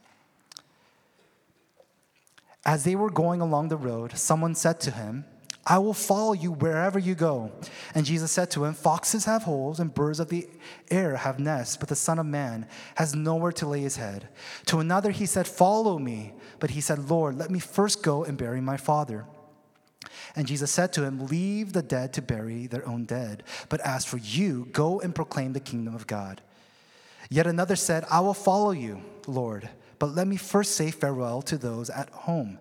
As 2.69 2.85
they 2.85 2.97
were 2.97 3.09
going 3.09 3.41
along 3.41 3.69
the 3.69 3.79
road, 3.79 4.19
someone 4.19 4.55
said 4.55 4.79
to 4.81 4.91
him, 4.91 5.25
I 5.67 5.79
will 5.79 5.95
follow 5.95 6.35
you 6.35 6.53
wherever 6.53 6.99
you 6.99 7.15
go. 7.15 7.51
And 7.95 8.05
Jesus 8.05 8.31
said 8.31 8.51
to 8.51 8.67
him, 8.67 8.75
Foxes 8.75 9.25
have 9.25 9.45
holes 9.45 9.81
and 9.81 9.95
birds 9.95 10.21
of 10.21 10.29
the 10.29 10.47
air 10.91 11.17
have 11.17 11.41
nests, 11.41 11.79
but 11.79 11.89
the 11.89 11.97
Son 11.97 12.19
of 12.19 12.27
Man 12.27 12.67
has 12.97 13.15
nowhere 13.15 13.53
to 13.53 13.67
lay 13.67 13.81
his 13.81 13.97
head. 13.97 14.29
To 14.67 14.81
another 14.81 15.13
he 15.13 15.25
said, 15.25 15.49
Follow 15.49 15.99
me. 15.99 16.35
But 16.61 16.73
he 16.73 16.83
said, 16.83 17.09
Lord, 17.09 17.39
let 17.39 17.51
me 17.51 17.59
first 17.59 18.03
go 18.03 18.23
and 18.23 18.37
bury 18.37 18.61
my 18.61 18.77
father. 18.77 19.25
And 20.37 20.47
Jesus 20.47 20.71
said 20.71 20.93
to 20.93 21.05
him, 21.05 21.27
Leave 21.27 21.73
the 21.73 21.81
dead 21.81 22.13
to 22.13 22.23
bury 22.23 22.67
their 22.67 22.87
own 22.87 23.07
dead. 23.07 23.45
But 23.71 23.81
as 23.81 24.05
for 24.05 24.19
you, 24.19 24.69
go 24.73 25.01
and 25.01 25.15
proclaim 25.15 25.55
the 25.55 25.61
kingdom 25.61 25.95
of 25.95 26.07
God. 26.07 26.43
Yet 27.31 27.47
another 27.47 27.77
said, 27.77 28.05
I 28.11 28.21
will 28.21 28.35
follow 28.35 28.73
you, 28.73 29.01
Lord, 29.27 29.71
but 29.99 30.15
let 30.15 30.27
me 30.27 30.37
first 30.37 30.77
say 30.77 30.91
farewell 30.91 31.43
to 31.43 31.59
those 31.59 31.91
at 31.91 32.11
home. 32.11 32.59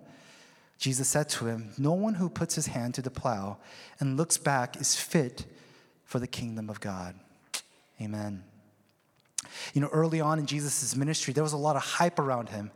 Jesus 0.78 1.08
said 1.08 1.30
to 1.30 1.48
him, 1.48 1.72
No 1.78 1.94
one 1.94 2.16
who 2.16 2.30
puts 2.30 2.56
his 2.56 2.68
hand 2.68 2.94
to 2.96 3.02
the 3.02 3.10
plow 3.10 3.58
and 4.00 4.18
looks 4.18 4.38
back 4.38 4.80
is 4.80 4.96
fit 4.96 5.46
for 6.06 6.20
the 6.20 6.28
kingdom 6.28 6.70
of 6.70 6.80
God. 6.80 7.16
Amen. 8.02 8.44
You 9.74 9.82
know, 9.82 9.90
early 9.92 10.22
on 10.22 10.40
in 10.40 10.46
Jesus' 10.46 10.96
ministry, 10.96 11.34
there 11.34 11.44
was 11.44 11.54
a 11.54 11.58
lot 11.58 11.76
of 11.76 11.82
hype 11.82 12.20
around 12.20 12.50
him. 12.50 12.72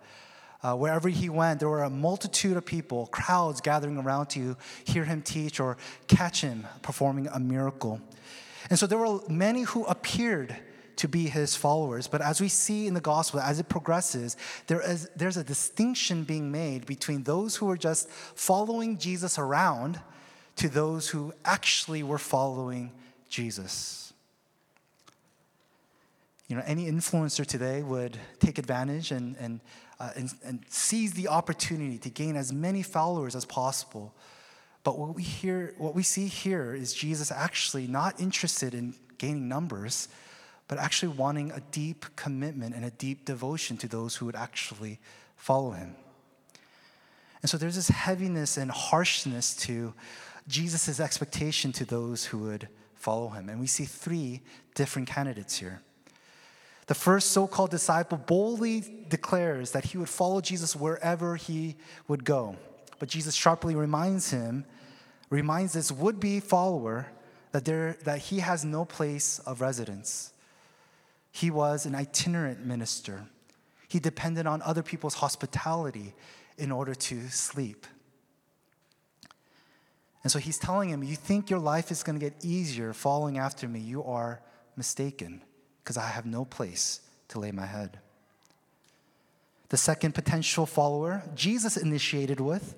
Uh, 0.63 0.75
wherever 0.75 1.09
he 1.09 1.29
went, 1.29 1.59
there 1.59 1.69
were 1.69 1.83
a 1.83 1.89
multitude 1.89 2.55
of 2.55 2.65
people, 2.65 3.07
crowds 3.07 3.61
gathering 3.61 3.97
around 3.97 4.27
to 4.27 4.55
hear 4.83 5.03
him 5.03 5.21
teach 5.21 5.59
or 5.59 5.77
catch 6.07 6.41
him 6.41 6.67
performing 6.81 7.27
a 7.27 7.39
miracle. 7.39 7.99
And 8.69 8.77
so 8.77 8.85
there 8.85 8.99
were 8.99 9.19
many 9.27 9.63
who 9.63 9.85
appeared 9.85 10.55
to 11.01 11.07
be 11.07 11.27
his 11.27 11.55
followers. 11.55 12.07
But 12.07 12.21
as 12.21 12.39
we 12.39 12.47
see 12.47 12.85
in 12.85 12.93
the 12.93 13.01
gospel, 13.01 13.39
as 13.39 13.59
it 13.59 13.67
progresses, 13.67 14.37
there 14.67 14.81
is, 14.87 15.09
there's 15.15 15.35
a 15.35 15.43
distinction 15.43 16.23
being 16.23 16.51
made 16.51 16.85
between 16.85 17.23
those 17.23 17.55
who 17.55 17.71
are 17.71 17.77
just 17.77 18.07
following 18.09 18.99
Jesus 18.99 19.39
around 19.39 19.99
to 20.57 20.69
those 20.69 21.09
who 21.09 21.33
actually 21.43 22.03
were 22.03 22.19
following 22.19 22.91
Jesus. 23.29 24.13
You 26.47 26.57
know, 26.57 26.63
any 26.67 26.85
influencer 26.85 27.47
today 27.47 27.81
would 27.81 28.19
take 28.39 28.59
advantage 28.59 29.11
and, 29.11 29.35
and, 29.37 29.59
uh, 29.99 30.11
and, 30.15 30.29
and 30.45 30.63
seize 30.69 31.13
the 31.13 31.29
opportunity 31.29 31.97
to 31.97 32.11
gain 32.11 32.35
as 32.35 32.53
many 32.53 32.83
followers 32.83 33.35
as 33.35 33.43
possible. 33.43 34.13
But 34.83 34.99
what 34.99 35.15
we 35.15 35.23
hear, 35.23 35.73
what 35.79 35.95
we 35.95 36.03
see 36.03 36.27
here 36.27 36.75
is 36.75 36.93
Jesus 36.93 37.31
actually 37.31 37.87
not 37.87 38.19
interested 38.19 38.75
in 38.75 38.93
gaining 39.17 39.47
numbers, 39.47 40.07
but 40.71 40.79
actually 40.79 41.09
wanting 41.09 41.51
a 41.51 41.59
deep 41.71 42.05
commitment 42.15 42.73
and 42.73 42.85
a 42.85 42.91
deep 42.91 43.25
devotion 43.25 43.75
to 43.75 43.89
those 43.89 44.15
who 44.15 44.25
would 44.25 44.37
actually 44.37 45.01
follow 45.35 45.71
him. 45.71 45.97
And 47.41 47.49
so 47.49 47.57
there's 47.57 47.75
this 47.75 47.89
heaviness 47.89 48.55
and 48.55 48.71
harshness 48.71 49.53
to 49.57 49.93
Jesus' 50.47 51.01
expectation 51.01 51.73
to 51.73 51.83
those 51.83 52.23
who 52.23 52.37
would 52.37 52.69
follow 52.95 53.27
him. 53.27 53.49
And 53.49 53.59
we 53.59 53.67
see 53.67 53.83
three 53.83 54.39
different 54.73 55.09
candidates 55.09 55.57
here. 55.57 55.81
The 56.87 56.95
first 56.95 57.31
so 57.31 57.47
called 57.47 57.71
disciple 57.71 58.19
boldly 58.19 59.05
declares 59.09 59.71
that 59.71 59.83
he 59.83 59.97
would 59.97 60.07
follow 60.07 60.39
Jesus 60.39 60.73
wherever 60.73 61.35
he 61.35 61.75
would 62.07 62.23
go. 62.23 62.55
But 62.97 63.09
Jesus 63.09 63.35
sharply 63.35 63.75
reminds 63.75 64.31
him, 64.31 64.63
reminds 65.29 65.73
this 65.73 65.91
would 65.91 66.21
be 66.21 66.39
follower 66.39 67.07
that, 67.51 67.65
there, 67.65 67.97
that 68.05 68.19
he 68.19 68.39
has 68.39 68.63
no 68.63 68.85
place 68.85 69.39
of 69.39 69.59
residence. 69.59 70.30
He 71.31 71.49
was 71.49 71.85
an 71.85 71.95
itinerant 71.95 72.65
minister. 72.65 73.25
He 73.87 73.99
depended 73.99 74.45
on 74.45 74.61
other 74.61 74.83
people's 74.83 75.15
hospitality 75.15 76.13
in 76.57 76.71
order 76.71 76.93
to 76.93 77.29
sleep. 77.29 77.87
And 80.23 80.31
so 80.31 80.39
he's 80.39 80.57
telling 80.57 80.89
him, 80.89 81.03
You 81.03 81.15
think 81.15 81.49
your 81.49 81.59
life 81.59 81.91
is 81.91 82.03
going 82.03 82.19
to 82.19 82.23
get 82.23 82.45
easier 82.45 82.93
following 82.93 83.37
after 83.37 83.67
me? 83.67 83.79
You 83.79 84.03
are 84.03 84.41
mistaken, 84.75 85.41
because 85.83 85.97
I 85.97 86.07
have 86.07 86.25
no 86.25 86.45
place 86.45 87.01
to 87.29 87.39
lay 87.39 87.51
my 87.51 87.65
head. 87.65 87.99
The 89.69 89.77
second 89.77 90.13
potential 90.13 90.65
follower, 90.65 91.23
Jesus 91.33 91.77
initiated 91.77 92.39
with, 92.39 92.75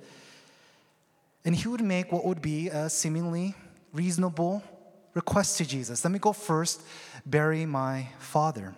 and 1.43 1.55
he 1.55 1.67
would 1.67 1.81
make 1.81 2.11
what 2.11 2.23
would 2.23 2.41
be 2.41 2.69
a 2.69 2.89
seemingly 2.89 3.55
reasonable 3.91 4.63
request 5.13 5.57
to 5.57 5.65
Jesus. 5.65 6.03
Let 6.03 6.11
me 6.11 6.19
go 6.19 6.33
first, 6.33 6.81
bury 7.25 7.65
my 7.65 8.09
father. 8.19 8.75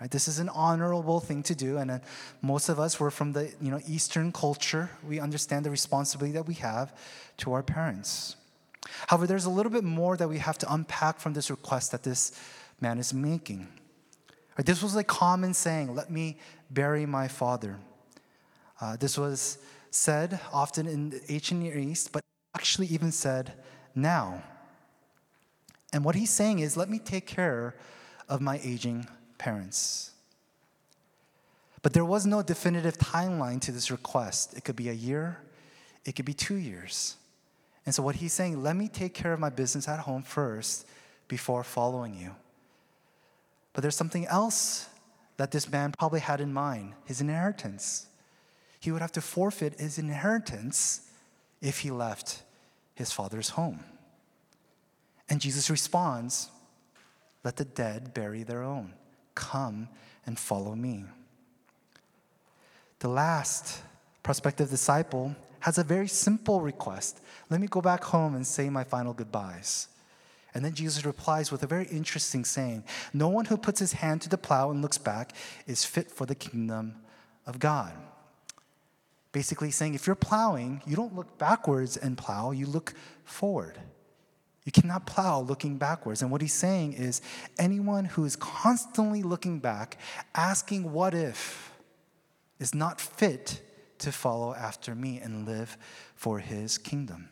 Right, 0.00 0.10
this 0.10 0.28
is 0.28 0.38
an 0.38 0.48
honorable 0.50 1.18
thing 1.18 1.42
to 1.44 1.56
do, 1.56 1.78
and 1.78 1.90
uh, 1.90 1.98
most 2.40 2.68
of 2.68 2.78
us 2.78 3.00
were 3.00 3.10
from 3.10 3.32
the 3.32 3.52
you 3.60 3.70
know 3.72 3.80
Eastern 3.88 4.30
culture. 4.30 4.90
We 5.06 5.18
understand 5.18 5.66
the 5.66 5.70
responsibility 5.70 6.34
that 6.34 6.46
we 6.46 6.54
have 6.54 6.96
to 7.38 7.52
our 7.52 7.64
parents. 7.64 8.36
However, 9.08 9.26
there's 9.26 9.44
a 9.44 9.50
little 9.50 9.72
bit 9.72 9.82
more 9.82 10.16
that 10.16 10.28
we 10.28 10.38
have 10.38 10.56
to 10.58 10.72
unpack 10.72 11.18
from 11.18 11.32
this 11.32 11.50
request 11.50 11.90
that 11.90 12.04
this 12.04 12.30
man 12.80 12.98
is 12.98 13.12
making. 13.12 13.66
Right, 14.56 14.64
this 14.64 14.84
was 14.84 14.94
a 14.94 15.02
common 15.02 15.52
saying, 15.52 15.92
"Let 15.96 16.10
me 16.10 16.38
bury 16.70 17.04
my 17.04 17.26
father." 17.26 17.80
Uh, 18.80 18.96
this 18.96 19.18
was 19.18 19.58
said 19.90 20.38
often 20.52 20.86
in 20.86 21.10
the 21.10 21.20
ancient 21.32 21.60
Near 21.60 21.76
East, 21.76 22.12
but 22.12 22.22
actually 22.54 22.86
even 22.86 23.10
said 23.10 23.52
now. 23.96 24.44
And 25.92 26.04
what 26.04 26.14
he's 26.14 26.30
saying 26.30 26.58
is, 26.58 26.76
let 26.76 26.88
me 26.88 26.98
take 26.98 27.26
care 27.26 27.74
of 28.28 28.40
my 28.40 28.60
aging 28.62 29.06
parents. 29.38 30.12
But 31.82 31.92
there 31.92 32.04
was 32.04 32.26
no 32.26 32.42
definitive 32.42 32.98
timeline 32.98 33.60
to 33.62 33.72
this 33.72 33.90
request. 33.90 34.54
It 34.56 34.64
could 34.64 34.76
be 34.76 34.88
a 34.88 34.94
year, 34.94 35.38
it 36.04 36.12
could 36.16 36.24
be 36.24 36.34
two 36.34 36.56
years. 36.56 37.16
And 37.86 37.94
so, 37.94 38.02
what 38.02 38.16
he's 38.16 38.34
saying, 38.34 38.62
let 38.62 38.76
me 38.76 38.88
take 38.88 39.14
care 39.14 39.32
of 39.32 39.40
my 39.40 39.48
business 39.48 39.88
at 39.88 40.00
home 40.00 40.22
first 40.22 40.86
before 41.26 41.64
following 41.64 42.14
you. 42.14 42.34
But 43.72 43.82
there's 43.82 43.96
something 43.96 44.26
else 44.26 44.88
that 45.38 45.52
this 45.52 45.70
man 45.70 45.92
probably 45.92 46.20
had 46.20 46.40
in 46.40 46.52
mind 46.52 46.94
his 47.04 47.20
inheritance. 47.20 48.08
He 48.80 48.90
would 48.90 49.00
have 49.00 49.12
to 49.12 49.20
forfeit 49.20 49.80
his 49.80 49.98
inheritance 49.98 51.08
if 51.62 51.80
he 51.80 51.90
left 51.90 52.42
his 52.94 53.12
father's 53.12 53.50
home. 53.50 53.84
And 55.28 55.40
Jesus 55.40 55.70
responds, 55.70 56.50
Let 57.44 57.56
the 57.56 57.64
dead 57.64 58.14
bury 58.14 58.42
their 58.42 58.62
own. 58.62 58.94
Come 59.34 59.88
and 60.26 60.38
follow 60.38 60.74
me. 60.74 61.04
The 63.00 63.08
last 63.08 63.82
prospective 64.22 64.70
disciple 64.70 65.36
has 65.60 65.78
a 65.78 65.84
very 65.84 66.08
simple 66.08 66.60
request 66.60 67.20
Let 67.50 67.60
me 67.60 67.66
go 67.66 67.80
back 67.80 68.04
home 68.04 68.34
and 68.34 68.46
say 68.46 68.70
my 68.70 68.84
final 68.84 69.12
goodbyes. 69.12 69.88
And 70.54 70.64
then 70.64 70.74
Jesus 70.74 71.04
replies 71.04 71.52
with 71.52 71.62
a 71.62 71.66
very 71.66 71.84
interesting 71.86 72.44
saying 72.44 72.84
No 73.12 73.28
one 73.28 73.44
who 73.44 73.56
puts 73.56 73.80
his 73.80 73.92
hand 73.92 74.22
to 74.22 74.28
the 74.28 74.38
plow 74.38 74.70
and 74.70 74.82
looks 74.82 74.98
back 74.98 75.32
is 75.66 75.84
fit 75.84 76.10
for 76.10 76.26
the 76.26 76.34
kingdom 76.34 76.96
of 77.46 77.58
God. 77.58 77.92
Basically, 79.30 79.70
saying 79.70 79.94
if 79.94 80.06
you're 80.06 80.16
plowing, 80.16 80.82
you 80.86 80.96
don't 80.96 81.14
look 81.14 81.38
backwards 81.38 81.96
and 81.96 82.16
plow, 82.16 82.50
you 82.50 82.66
look 82.66 82.94
forward. 83.24 83.78
You 84.68 84.72
cannot 84.82 85.06
plow 85.06 85.40
looking 85.40 85.78
backwards. 85.78 86.20
And 86.20 86.30
what 86.30 86.42
he's 86.42 86.52
saying 86.52 86.92
is 86.92 87.22
anyone 87.58 88.04
who 88.04 88.26
is 88.26 88.36
constantly 88.36 89.22
looking 89.22 89.60
back, 89.60 89.96
asking, 90.34 90.92
What 90.92 91.14
if, 91.14 91.72
is 92.58 92.74
not 92.74 93.00
fit 93.00 93.62
to 94.00 94.12
follow 94.12 94.52
after 94.52 94.94
me 94.94 95.20
and 95.22 95.46
live 95.46 95.78
for 96.14 96.38
his 96.38 96.76
kingdom. 96.76 97.30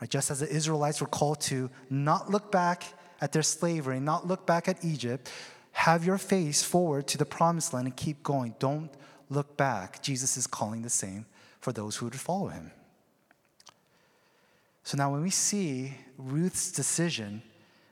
Right, 0.00 0.08
just 0.08 0.30
as 0.30 0.40
the 0.40 0.48
Israelites 0.48 1.02
were 1.02 1.06
called 1.06 1.42
to 1.42 1.68
not 1.90 2.30
look 2.30 2.50
back 2.50 2.84
at 3.20 3.32
their 3.32 3.42
slavery, 3.42 4.00
not 4.00 4.26
look 4.26 4.46
back 4.46 4.68
at 4.68 4.82
Egypt, 4.82 5.30
have 5.72 6.06
your 6.06 6.16
face 6.16 6.62
forward 6.62 7.06
to 7.08 7.18
the 7.18 7.26
promised 7.26 7.74
land 7.74 7.86
and 7.86 7.94
keep 7.94 8.22
going. 8.22 8.54
Don't 8.58 8.90
look 9.28 9.58
back. 9.58 10.00
Jesus 10.00 10.38
is 10.38 10.46
calling 10.46 10.80
the 10.80 10.88
same 10.88 11.26
for 11.60 11.70
those 11.70 11.96
who 11.96 12.06
would 12.06 12.18
follow 12.18 12.48
him. 12.48 12.72
So 14.86 14.96
now, 14.96 15.10
when 15.10 15.22
we 15.22 15.30
see 15.30 15.94
Ruth's 16.16 16.70
decision, 16.70 17.42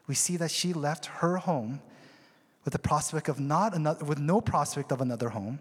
we 0.07 0.15
see 0.15 0.37
that 0.37 0.53
she 0.53 0.73
left 0.73 1.07
her 1.07 1.39
home 1.39 1.83
with 2.65 2.71
the 2.71 2.79
prospect 2.79 3.29
of 3.29 3.41
not 3.41 3.75
another, 3.75 4.05
with 4.05 4.21
no 4.21 4.41
prospect 4.41 4.93
of 4.93 5.01
another 5.01 5.31
home. 5.31 5.59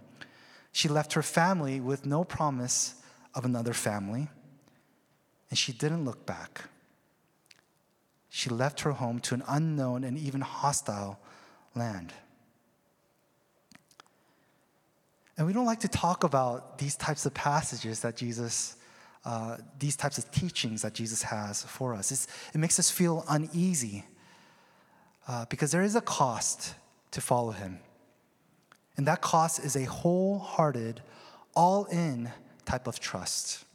She 0.74 0.88
left 0.88 1.13
her 1.13 1.24
family 1.24 1.80
with 1.80 2.06
no 2.06 2.24
promise 2.24 3.02
of 3.34 3.46
another 3.46 3.74
family, 3.74 4.28
and 5.50 5.58
she 5.58 5.74
didn't 5.74 6.06
look 6.06 6.24
back. 6.28 6.66
She 8.30 8.52
left 8.52 8.82
her 8.82 8.92
home 8.92 9.20
to 9.22 9.34
an 9.34 9.42
unknown 9.48 10.04
and 10.04 10.20
even 10.20 10.42
hostile 10.42 11.20
land. 11.74 12.13
And 15.36 15.48
we 15.48 15.54
don't 15.54 15.66
like 15.66 15.80
to 15.80 15.88
talk 15.88 16.24
about 16.24 16.78
these 16.78 16.96
types 16.96 17.25
of 17.25 17.34
passages 17.34 18.02
that 18.02 18.18
Jesus, 18.18 18.75
uh, 19.25 19.58
these 19.80 19.96
types 19.96 20.18
of 20.18 20.30
teachings 20.32 20.82
that 20.82 20.94
Jesus 20.94 21.24
has 21.24 21.63
for 21.63 21.94
us. 21.94 22.12
It's, 22.12 22.27
it 22.53 22.58
makes 22.58 22.77
us 22.80 22.89
feel 22.89 23.24
uneasy 23.30 24.03
uh, 25.27 25.46
because 25.46 25.72
there 25.72 25.82
is 25.82 25.96
a 25.96 26.01
cost 26.01 26.75
to 27.12 27.22
follow 27.22 27.51
him. 27.51 27.80
And 28.98 29.08
that 29.08 29.22
cost 29.22 29.63
is 29.63 29.75
a 29.75 29.86
wholehearted, 29.86 31.01
all 31.56 31.86
in 31.86 32.32
type 32.65 32.88
of 32.88 33.00
trust. 33.00 33.65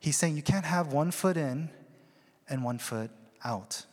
He's 0.00 0.16
saying 0.16 0.36
you 0.36 0.42
can't 0.42 0.64
have 0.64 0.92
one 0.92 1.10
foot 1.10 1.36
in 1.36 1.70
and 2.48 2.62
one 2.62 2.78
foot 2.78 3.10
out. 3.44 3.84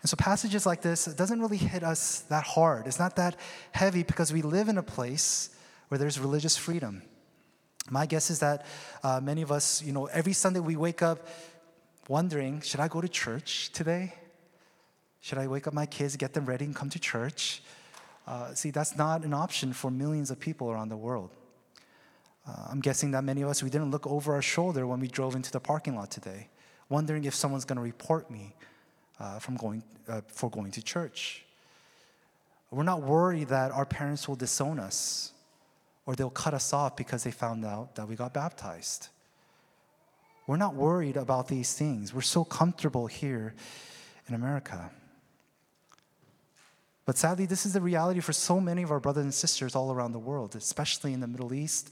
And 0.00 0.10
so 0.10 0.16
passages 0.16 0.66
like 0.66 0.82
this 0.82 1.04
doesn't 1.04 1.40
really 1.40 1.58
hit 1.58 1.84
us 1.84 2.20
that 2.28 2.44
hard. 2.44 2.86
It's 2.86 2.98
not 2.98 3.16
that 3.16 3.36
heavy 3.72 4.02
because 4.02 4.32
we 4.32 4.42
live 4.42 4.68
in 4.68 4.78
a 4.78 4.82
place 4.82 5.50
where 5.88 5.98
there's 5.98 6.18
religious 6.18 6.56
freedom. 6.56 7.02
My 7.90 8.06
guess 8.06 8.30
is 8.30 8.38
that 8.40 8.64
uh, 9.02 9.20
many 9.22 9.42
of 9.42 9.50
us, 9.50 9.82
you 9.82 9.92
know, 9.92 10.06
every 10.06 10.32
Sunday 10.32 10.60
we 10.60 10.76
wake 10.76 11.02
up 11.02 11.26
wondering, 12.08 12.60
should 12.60 12.80
I 12.80 12.88
go 12.88 13.00
to 13.00 13.08
church 13.08 13.70
today? 13.72 14.14
Should 15.20 15.38
I 15.38 15.46
wake 15.46 15.66
up 15.66 15.74
my 15.74 15.86
kids, 15.86 16.16
get 16.16 16.32
them 16.32 16.46
ready, 16.46 16.64
and 16.64 16.74
come 16.74 16.90
to 16.90 16.98
church? 16.98 17.62
Uh, 18.26 18.54
see, 18.54 18.70
that's 18.70 18.96
not 18.96 19.24
an 19.24 19.34
option 19.34 19.72
for 19.72 19.90
millions 19.90 20.30
of 20.30 20.38
people 20.38 20.70
around 20.70 20.88
the 20.88 20.96
world. 20.96 21.30
Uh, 22.46 22.66
I'm 22.70 22.80
guessing 22.80 23.12
that 23.12 23.22
many 23.22 23.42
of 23.42 23.48
us, 23.48 23.62
we 23.62 23.70
didn't 23.70 23.90
look 23.90 24.06
over 24.06 24.34
our 24.34 24.42
shoulder 24.42 24.86
when 24.86 25.00
we 25.00 25.06
drove 25.06 25.36
into 25.36 25.52
the 25.52 25.60
parking 25.60 25.96
lot 25.96 26.10
today, 26.10 26.48
wondering 26.88 27.24
if 27.24 27.34
someone's 27.34 27.64
going 27.64 27.76
to 27.76 27.82
report 27.82 28.30
me 28.30 28.54
uh, 29.20 29.38
from 29.38 29.56
going, 29.56 29.82
uh, 30.08 30.22
for 30.26 30.50
going 30.50 30.72
to 30.72 30.82
church. 30.82 31.44
We're 32.70 32.82
not 32.84 33.02
worried 33.02 33.48
that 33.48 33.70
our 33.70 33.84
parents 33.84 34.26
will 34.26 34.36
disown 34.36 34.80
us 34.80 35.32
or 36.06 36.14
they'll 36.14 36.30
cut 36.30 36.54
us 36.54 36.72
off 36.72 36.96
because 36.96 37.24
they 37.24 37.30
found 37.30 37.64
out 37.64 37.94
that 37.94 38.08
we 38.08 38.16
got 38.16 38.34
baptized. 38.34 39.08
We're 40.46 40.56
not 40.56 40.74
worried 40.74 41.16
about 41.16 41.48
these 41.48 41.72
things. 41.74 42.12
We're 42.12 42.22
so 42.22 42.44
comfortable 42.44 43.06
here 43.06 43.54
in 44.28 44.34
America. 44.34 44.90
But 47.04 47.16
sadly, 47.16 47.46
this 47.46 47.66
is 47.66 47.72
the 47.72 47.80
reality 47.80 48.20
for 48.20 48.32
so 48.32 48.60
many 48.60 48.82
of 48.82 48.90
our 48.90 49.00
brothers 49.00 49.24
and 49.24 49.34
sisters 49.34 49.74
all 49.74 49.92
around 49.92 50.12
the 50.12 50.18
world, 50.18 50.54
especially 50.54 51.12
in 51.12 51.20
the 51.20 51.26
Middle 51.26 51.52
East 51.52 51.90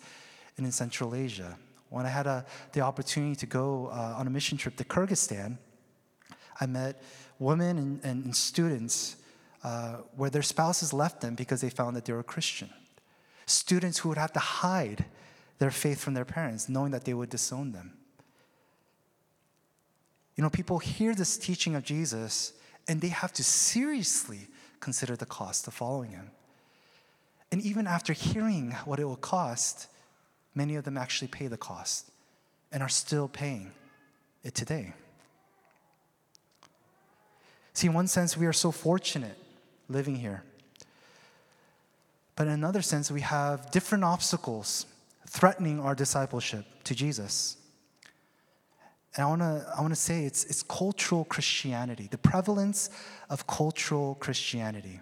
and 0.57 0.67
in 0.67 0.73
Central 0.73 1.15
Asia. 1.15 1.57
When 1.89 2.07
I 2.07 2.09
had 2.09 2.27
a, 2.27 2.45
the 2.73 2.81
opportunity 2.81 3.35
to 3.37 3.47
go 3.47 3.87
uh, 3.93 4.15
on 4.17 4.27
a 4.27 4.31
mission 4.31 4.57
trip 4.57 4.77
to 4.77 4.85
Kyrgyzstan, 4.85 5.59
I 6.61 6.67
met 6.67 7.03
women 7.39 7.79
and, 7.79 8.05
and 8.05 8.37
students 8.37 9.17
uh, 9.65 9.97
where 10.15 10.31
their 10.31 10.43
spouses 10.43 10.93
left 10.93 11.21
them 11.21 11.35
because 11.35 11.61
they 11.61 11.71
found 11.71 11.97
that 11.97 12.05
they 12.05 12.13
were 12.13 12.23
Christian. 12.23 12.71
Students 13.47 13.99
who 13.99 14.09
would 14.09 14.19
have 14.19 14.33
to 14.35 14.39
hide 14.39 15.05
their 15.59 15.71
faith 15.71 16.01
from 16.01 16.15
their 16.15 16.25
parents, 16.25 16.69
knowing 16.69 16.91
that 16.93 17.05
they 17.05 17.15
would 17.15 17.31
disown 17.31 17.73
them. 17.73 17.93
You 20.37 20.43
know, 20.43 20.51
people 20.51 20.79
hear 20.79 21.15
this 21.15 21.37
teaching 21.37 21.75
of 21.75 21.85
Jesus 21.85 22.55
and 22.89 23.01
they 23.01 23.09
have 23.09 23.33
to 23.35 23.45
seriously 23.45 24.49
consider 24.81 25.15
the 25.17 25.27
cost 25.27 25.67
of 25.67 25.75
following 25.75 26.11
him. 26.11 26.31
And 27.53 27.61
even 27.63 27.87
after 27.87 28.13
hearing 28.13 28.73
what 28.85 28.99
it 28.99 29.05
will 29.05 29.17
cost, 29.17 29.89
many 30.55 30.77
of 30.77 30.85
them 30.85 30.97
actually 30.97 31.29
pay 31.29 31.47
the 31.47 31.57
cost 31.57 32.11
and 32.73 32.83
are 32.83 32.89
still 32.89 33.29
paying 33.29 33.73
it 34.43 34.55
today. 34.55 34.95
See, 37.75 37.89
in 37.89 37.93
one 37.93 38.07
sense, 38.07 38.37
we 38.37 38.47
are 38.47 38.53
so 38.53 38.71
fortunate 38.71 39.37
living 39.89 40.17
here. 40.17 40.43
But 42.41 42.47
in 42.47 42.55
another 42.55 42.81
sense, 42.81 43.11
we 43.11 43.21
have 43.21 43.71
different 43.71 44.03
obstacles 44.03 44.87
threatening 45.27 45.79
our 45.79 45.95
discipleship 45.95 46.65
to 46.85 46.95
Jesus. 46.95 47.59
And 49.15 49.27
I 49.27 49.29
want 49.29 49.43
to 49.43 49.75
I 49.77 49.83
wanna 49.83 49.95
say 49.95 50.25
it's, 50.25 50.45
it's 50.45 50.63
cultural 50.63 51.27
Christianity, 51.27 52.09
the 52.11 52.17
prevalence 52.17 52.89
of 53.29 53.47
cultural 53.47 54.15
Christianity, 54.15 55.01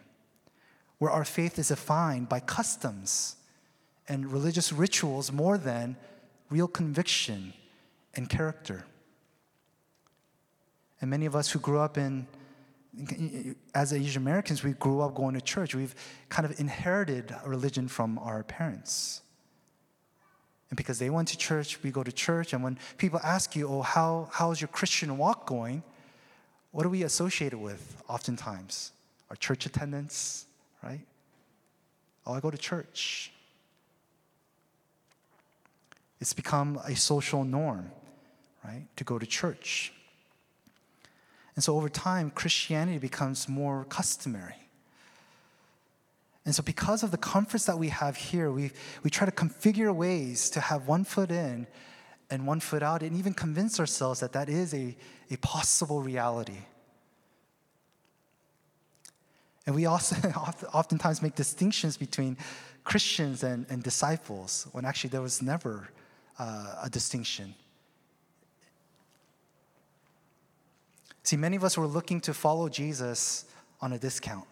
where 0.99 1.13
our 1.13 1.25
faith 1.25 1.61
is 1.61 1.69
defined 1.69 2.29
by 2.29 2.41
customs 2.41 3.37
and 4.09 4.33
religious 4.33 4.73
rituals 4.73 5.31
more 5.31 5.57
than 5.57 5.97
real 6.51 6.67
conviction 6.67 7.53
and 8.15 8.29
character. 8.29 8.85
And 11.01 11.09
many 11.09 11.25
of 11.25 11.37
us 11.37 11.53
who 11.53 11.61
grew 11.61 11.79
up 11.79 11.97
in 11.97 12.27
as 13.75 13.93
Asian 13.93 14.23
Americans, 14.23 14.65
we 14.65 14.73
grew 14.73 15.01
up 15.01 15.15
going 15.15 15.35
to 15.35 15.41
church. 15.41 15.75
We've 15.75 15.95
kind 16.29 16.45
of 16.45 16.59
inherited 16.59 17.35
religion 17.45 17.89
from 17.89 18.19
our 18.19 18.43
parents. 18.43 19.23
And 20.71 20.77
because 20.77 20.99
they 20.99 21.11
went 21.11 21.29
to 21.29 21.39
church, 21.39 21.83
we 21.83 21.91
go 21.91 22.03
to 22.03 22.13
church. 22.13 22.53
And 22.53 22.63
when 22.63 22.79
people 22.99 23.21
ask 23.23 23.57
you, 23.57 23.69
oh, 23.69 23.83
how, 23.83 24.29
how's 24.33 24.61
your 24.61 24.69
Christian 24.69 25.17
walk 25.17 25.47
going? 25.47 25.83
What 26.73 26.85
are 26.85 26.91
we 26.91 27.03
associated 27.05 27.59
with 27.59 28.03
oftentimes? 28.09 28.93
Our 29.31 29.37
church 29.37 29.67
attendance, 29.67 30.47
right? 30.83 31.01
Oh, 32.27 32.35
I 32.35 32.41
go 32.41 32.51
to 32.51 32.59
church. 32.59 33.33
It's 36.21 36.33
become 36.33 36.81
a 36.85 36.97
social 36.97 37.45
norm, 37.45 37.91
right, 38.65 38.85
to 38.97 39.05
go 39.05 39.19
to 39.19 39.27
church. 39.27 39.93
And 41.59 41.65
so 41.65 41.75
over 41.75 41.89
time, 41.89 42.31
Christianity 42.31 42.99
becomes 42.99 43.49
more 43.49 43.85
customary. 43.87 44.55
And 46.45 46.55
so, 46.55 46.63
because 46.63 47.03
of 47.03 47.11
the 47.11 47.17
comforts 47.17 47.65
that 47.65 47.77
we 47.77 47.89
have 47.89 48.15
here, 48.15 48.53
we, 48.53 48.71
we 49.03 49.11
try 49.11 49.27
to 49.27 49.33
configure 49.33 49.93
ways 49.93 50.51
to 50.51 50.61
have 50.61 50.87
one 50.87 51.03
foot 51.03 51.33
in 51.33 51.67
and 52.31 52.47
one 52.47 52.61
foot 52.61 52.85
out, 52.85 53.03
and 53.03 53.17
even 53.17 53.35
convince 53.35 53.81
ourselves 53.81 54.21
that 54.21 54.35
that 54.35 54.49
is 54.49 54.73
a, 54.73 54.97
a 55.33 55.37
possible 55.39 56.01
reality. 56.01 56.61
And 59.67 59.75
we 59.75 59.87
also 59.87 60.15
oftentimes 60.73 61.23
make 61.23 61.35
distinctions 61.35 61.97
between 61.97 62.37
Christians 62.85 63.43
and, 63.43 63.67
and 63.69 63.83
disciples 63.83 64.69
when 64.71 64.85
actually 64.85 65.11
there 65.11 65.23
was 65.23 65.43
never 65.43 65.89
uh, 66.39 66.83
a 66.85 66.89
distinction. 66.89 67.57
See, 71.29 71.37
many 71.37 71.57
of 71.57 71.65
us 71.65 71.77
were 71.77 71.87
looking 71.87 72.23
to 72.23 72.33
follow 72.33 72.71
Jesus 72.71 73.45
on 73.83 73.93
a 73.93 73.99
discount 73.99 74.47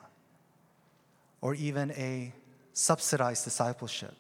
or 1.41 1.55
even 1.55 1.91
a 1.93 2.35
subsidized 2.75 3.45
discipleship. 3.45 4.13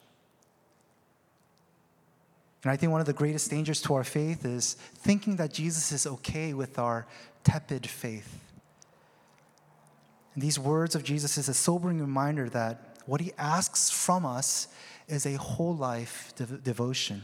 And 2.62 2.72
I 2.72 2.76
think 2.76 2.92
one 2.92 3.02
of 3.02 3.06
the 3.06 3.12
greatest 3.12 3.50
dangers 3.50 3.82
to 3.82 3.92
our 3.92 4.04
faith 4.04 4.46
is 4.46 4.72
thinking 4.94 5.36
that 5.36 5.52
Jesus 5.52 5.92
is 5.92 6.06
okay 6.06 6.54
with 6.54 6.78
our 6.78 7.06
tepid 7.44 7.86
faith. 7.86 8.40
And 10.32 10.42
these 10.42 10.58
words 10.58 10.94
of 10.94 11.04
Jesus 11.04 11.36
is 11.36 11.50
a 11.50 11.54
sobering 11.54 12.00
reminder 12.00 12.48
that 12.48 12.96
what 13.04 13.20
he 13.20 13.32
asks 13.36 13.90
from 13.90 14.24
us 14.24 14.68
is 15.08 15.26
a 15.26 15.34
whole 15.34 15.76
life 15.76 16.32
devotion. 16.62 17.20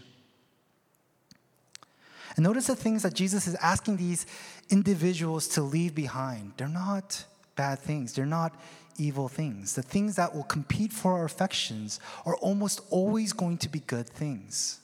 And 2.37 2.45
notice 2.45 2.66
the 2.66 2.77
things 2.77 3.03
that 3.03 3.14
Jesus 3.14 3.47
is 3.47 3.55
asking 3.57 3.97
these 3.97 4.27
individuals 4.73 5.47
to 5.49 5.63
leave 5.63 5.95
behind. 5.95 6.55
They're 6.57 6.69
not 6.69 7.25
bad 7.55 7.79
things, 7.79 8.15
they're 8.15 8.27
not 8.27 8.59
evil 8.99 9.29
things. 9.29 9.75
The 9.75 9.83
things 9.83 10.17
that 10.17 10.35
will 10.35 10.45
compete 10.45 10.93
for 10.93 11.13
our 11.13 11.25
affections 11.25 12.01
are 12.27 12.37
almost 12.37 12.81
always 12.91 13.33
going 13.33 13.59
to 13.59 13.69
be 13.69 13.81
good 13.81 14.09
things, 14.09 14.81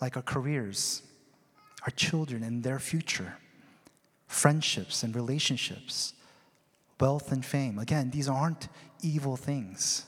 like 0.00 0.16
our 0.16 0.22
careers, 0.22 1.02
our 1.82 1.90
children 1.90 2.42
and 2.42 2.62
their 2.62 2.78
future, 2.78 3.36
friendships 4.26 5.02
and 5.02 5.14
relationships, 5.14 6.14
wealth 6.98 7.30
and 7.30 7.44
fame. 7.44 7.78
Again, 7.78 8.10
these 8.10 8.28
aren't 8.28 8.68
evil 9.02 9.36
things. 9.36 10.06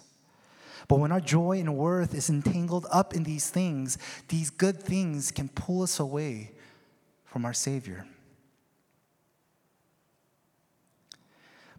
But 0.89 0.99
when 0.99 1.13
our 1.13 1.21
joy 1.21 1.61
and 1.61 1.77
worth 1.77 2.15
is 2.15 2.31
entangled 2.31 2.87
up 2.91 3.15
in 3.15 3.25
these 3.25 3.51
things, 3.51 3.99
these 4.29 4.49
good 4.49 4.83
things 4.83 5.31
can 5.31 5.51
pull 5.51 5.83
us 5.83 6.01
away 6.01 6.53
from 7.27 7.45
our 7.45 7.53
Savior. 7.53 8.07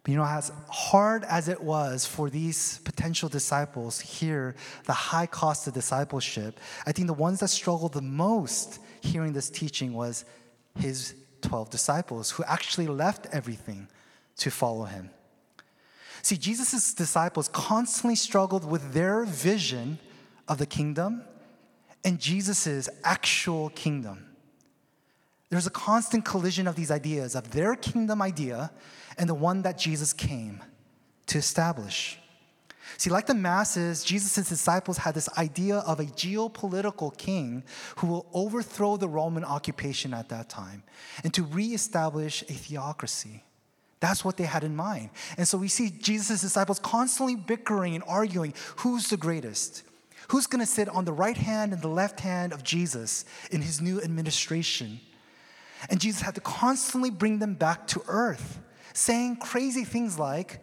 But 0.02 0.12
you 0.12 0.16
know, 0.16 0.24
as 0.24 0.50
hard 0.68 1.24
as 1.24 1.48
it 1.48 1.60
was 1.62 2.06
for 2.06 2.30
these 2.30 2.78
potential 2.78 3.28
disciples 3.28 4.00
here, 4.00 4.54
the 4.86 4.92
high 4.92 5.26
cost 5.26 5.66
of 5.66 5.74
discipleship, 5.74 6.58
I 6.86 6.92
think 6.92 7.06
the 7.06 7.14
ones 7.14 7.40
that 7.40 7.48
struggled 7.48 7.92
the 7.92 8.02
most 8.02 8.78
hearing 9.02 9.32
this 9.32 9.50
teaching 9.50 9.92
was 9.92 10.24
his 10.78 11.14
12 11.42 11.70
disciples 11.70 12.30
who 12.30 12.44
actually 12.44 12.86
left 12.86 13.26
everything 13.32 13.88
to 14.36 14.50
follow 14.50 14.84
him. 14.84 15.10
See, 16.22 16.36
Jesus' 16.36 16.94
disciples 16.94 17.48
constantly 17.48 18.16
struggled 18.16 18.64
with 18.64 18.92
their 18.92 19.24
vision 19.24 19.98
of 20.48 20.58
the 20.58 20.66
kingdom 20.66 21.22
and 22.04 22.18
Jesus' 22.18 22.88
actual 23.04 23.70
kingdom. 23.70 24.26
There's 25.50 25.66
a 25.66 25.70
constant 25.70 26.24
collision 26.24 26.66
of 26.66 26.76
these 26.76 26.90
ideas, 26.90 27.34
of 27.34 27.50
their 27.50 27.74
kingdom 27.74 28.22
idea 28.22 28.70
and 29.20 29.28
the 29.28 29.34
one 29.34 29.62
that 29.62 29.76
Jesus 29.76 30.14
came 30.14 30.62
to 31.26 31.36
establish. 31.36 32.18
See, 32.96 33.10
like 33.10 33.26
the 33.26 33.34
masses, 33.34 34.02
Jesus' 34.02 34.48
disciples 34.48 34.96
had 34.96 35.14
this 35.14 35.28
idea 35.36 35.76
of 35.76 36.00
a 36.00 36.04
geopolitical 36.04 37.16
king 37.16 37.62
who 37.96 38.06
will 38.06 38.26
overthrow 38.32 38.96
the 38.96 39.08
Roman 39.08 39.44
occupation 39.44 40.14
at 40.14 40.30
that 40.30 40.48
time 40.48 40.82
and 41.22 41.32
to 41.34 41.44
reestablish 41.44 42.42
a 42.42 42.52
theocracy. 42.54 43.44
That's 44.00 44.24
what 44.24 44.38
they 44.38 44.44
had 44.44 44.64
in 44.64 44.74
mind. 44.74 45.10
And 45.36 45.46
so 45.46 45.58
we 45.58 45.68
see 45.68 45.90
Jesus' 45.90 46.40
disciples 46.40 46.78
constantly 46.78 47.36
bickering 47.36 47.94
and 47.94 48.02
arguing 48.08 48.54
who's 48.76 49.10
the 49.10 49.18
greatest? 49.18 49.82
Who's 50.28 50.46
gonna 50.46 50.64
sit 50.64 50.88
on 50.88 51.04
the 51.04 51.12
right 51.12 51.36
hand 51.36 51.74
and 51.74 51.82
the 51.82 51.88
left 51.88 52.20
hand 52.20 52.54
of 52.54 52.64
Jesus 52.64 53.26
in 53.50 53.60
his 53.60 53.82
new 53.82 54.00
administration? 54.00 54.98
And 55.90 56.00
Jesus 56.00 56.22
had 56.22 56.34
to 56.36 56.40
constantly 56.40 57.10
bring 57.10 57.38
them 57.38 57.54
back 57.54 57.86
to 57.88 58.02
earth, 58.08 58.60
saying 58.92 59.36
crazy 59.36 59.84
things 59.84 60.18
like, 60.18 60.62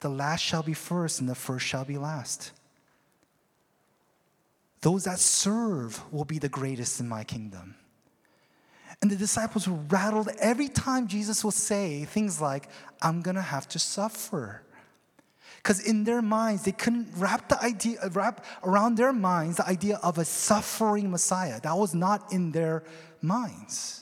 the 0.00 0.08
last 0.08 0.40
shall 0.40 0.62
be 0.62 0.74
first 0.74 1.20
and 1.20 1.28
the 1.28 1.34
first 1.34 1.64
shall 1.66 1.84
be 1.84 1.98
last. 1.98 2.52
Those 4.80 5.04
that 5.04 5.20
serve 5.20 6.02
will 6.12 6.24
be 6.24 6.38
the 6.38 6.48
greatest 6.48 6.98
in 6.98 7.08
my 7.08 7.22
kingdom. 7.22 7.76
And 9.00 9.10
the 9.10 9.16
disciples 9.16 9.68
were 9.68 9.78
rattled 9.88 10.28
every 10.40 10.68
time 10.68 11.06
Jesus 11.06 11.44
would 11.44 11.54
say 11.54 12.04
things 12.04 12.40
like, 12.40 12.68
I'm 13.00 13.20
gonna 13.20 13.42
have 13.42 13.68
to 13.68 13.78
suffer. 13.78 14.62
Because 15.56 15.80
in 15.80 16.02
their 16.02 16.22
minds, 16.22 16.64
they 16.64 16.72
couldn't 16.72 17.08
wrap 17.16 17.48
the 17.48 17.62
idea, 17.62 17.98
wrap 18.12 18.44
around 18.64 18.96
their 18.96 19.12
minds 19.12 19.58
the 19.58 19.66
idea 19.68 20.00
of 20.02 20.18
a 20.18 20.24
suffering 20.24 21.10
Messiah. 21.10 21.60
That 21.60 21.76
was 21.76 21.94
not 21.94 22.32
in 22.32 22.50
their 22.50 22.82
minds. 23.20 24.01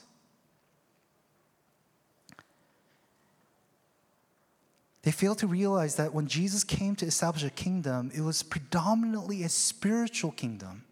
They 5.03 5.11
fail 5.11 5.33
to 5.35 5.47
realize 5.47 5.95
that 5.95 6.13
when 6.13 6.27
Jesus 6.27 6.63
came 6.63 6.95
to 6.97 7.05
establish 7.05 7.43
a 7.43 7.49
kingdom, 7.49 8.11
it 8.13 8.21
was 8.21 8.43
predominantly 8.43 9.43
a 9.43 9.49
spiritual 9.49 10.31
kingdom. 10.31 10.83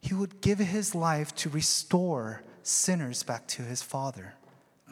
He 0.00 0.14
would 0.14 0.40
give 0.40 0.58
his 0.58 0.94
life 0.94 1.34
to 1.36 1.48
restore 1.48 2.42
sinners 2.64 3.22
back 3.22 3.46
to 3.48 3.62
his 3.62 3.82
Father. 3.82 4.34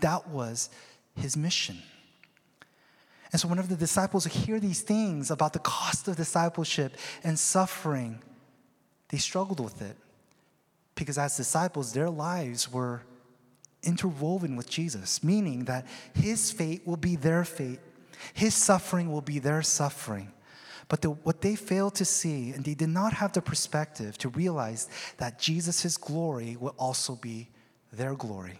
That 0.00 0.28
was 0.28 0.70
his 1.16 1.36
mission. 1.36 1.78
And 3.32 3.40
so, 3.40 3.48
whenever 3.48 3.68
the 3.68 3.76
disciples 3.76 4.24
hear 4.24 4.58
these 4.58 4.82
things 4.82 5.30
about 5.30 5.52
the 5.52 5.60
cost 5.60 6.08
of 6.08 6.16
discipleship 6.16 6.96
and 7.22 7.38
suffering, 7.38 8.22
they 9.08 9.18
struggled 9.18 9.60
with 9.60 9.82
it. 9.82 9.96
Because 10.94 11.18
as 11.18 11.36
disciples, 11.36 11.92
their 11.92 12.10
lives 12.10 12.72
were 12.72 13.02
interwoven 13.82 14.56
with 14.56 14.68
Jesus, 14.68 15.22
meaning 15.24 15.64
that 15.64 15.86
his 16.14 16.50
fate 16.52 16.86
will 16.86 16.96
be 16.96 17.16
their 17.16 17.44
fate, 17.44 17.80
his 18.34 18.54
suffering 18.54 19.10
will 19.10 19.22
be 19.22 19.38
their 19.38 19.62
suffering. 19.62 20.32
But 20.88 21.02
the, 21.02 21.10
what 21.10 21.40
they 21.40 21.54
failed 21.54 21.94
to 21.96 22.04
see, 22.04 22.50
and 22.50 22.64
they 22.64 22.74
did 22.74 22.88
not 22.88 23.12
have 23.14 23.32
the 23.32 23.40
perspective 23.40 24.18
to 24.18 24.28
realize 24.28 24.88
that 25.18 25.38
Jesus' 25.38 25.96
glory 25.96 26.56
will 26.58 26.74
also 26.78 27.14
be 27.14 27.48
their 27.92 28.14
glory. 28.14 28.58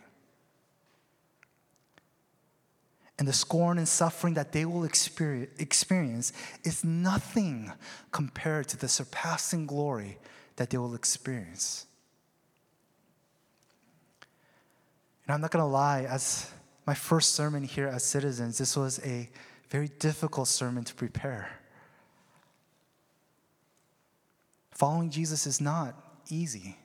And 3.18 3.28
the 3.28 3.32
scorn 3.34 3.76
and 3.76 3.86
suffering 3.86 4.34
that 4.34 4.52
they 4.52 4.64
will 4.64 4.84
experience 4.84 6.32
is 6.64 6.84
nothing 6.84 7.70
compared 8.12 8.68
to 8.68 8.78
the 8.78 8.88
surpassing 8.88 9.66
glory 9.66 10.18
that 10.56 10.70
they 10.70 10.78
will 10.78 10.94
experience. 10.94 11.86
And 15.30 15.36
I'm 15.36 15.42
not 15.42 15.52
going 15.52 15.62
to 15.62 15.70
lie, 15.70 16.06
as 16.10 16.50
my 16.88 16.94
first 16.94 17.36
sermon 17.36 17.62
here 17.62 17.86
as 17.86 18.02
citizens, 18.02 18.58
this 18.58 18.76
was 18.76 18.98
a 19.04 19.30
very 19.68 19.86
difficult 20.00 20.48
sermon 20.48 20.82
to 20.82 20.92
prepare. 20.92 21.48
Following 24.72 25.08
Jesus 25.08 25.46
is 25.46 25.60
not 25.60 25.94
easy. 26.30 26.76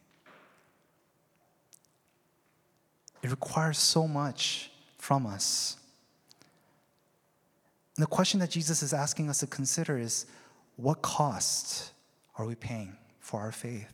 It 3.24 3.32
requires 3.32 3.80
so 3.80 4.08
much 4.08 4.70
from 5.00 5.26
us. 5.26 5.78
And 7.98 8.04
the 8.04 8.08
question 8.08 8.40
that 8.42 8.52
Jesus 8.52 8.84
is 8.84 8.94
asking 8.94 9.28
us 9.28 9.40
to 9.40 9.48
consider 9.48 9.98
is 9.98 10.28
what 10.76 11.02
cost 11.02 11.94
are 12.38 12.46
we 12.46 12.54
paying 12.54 12.96
for 13.20 13.40
our 13.40 13.52
faith? 13.52 13.92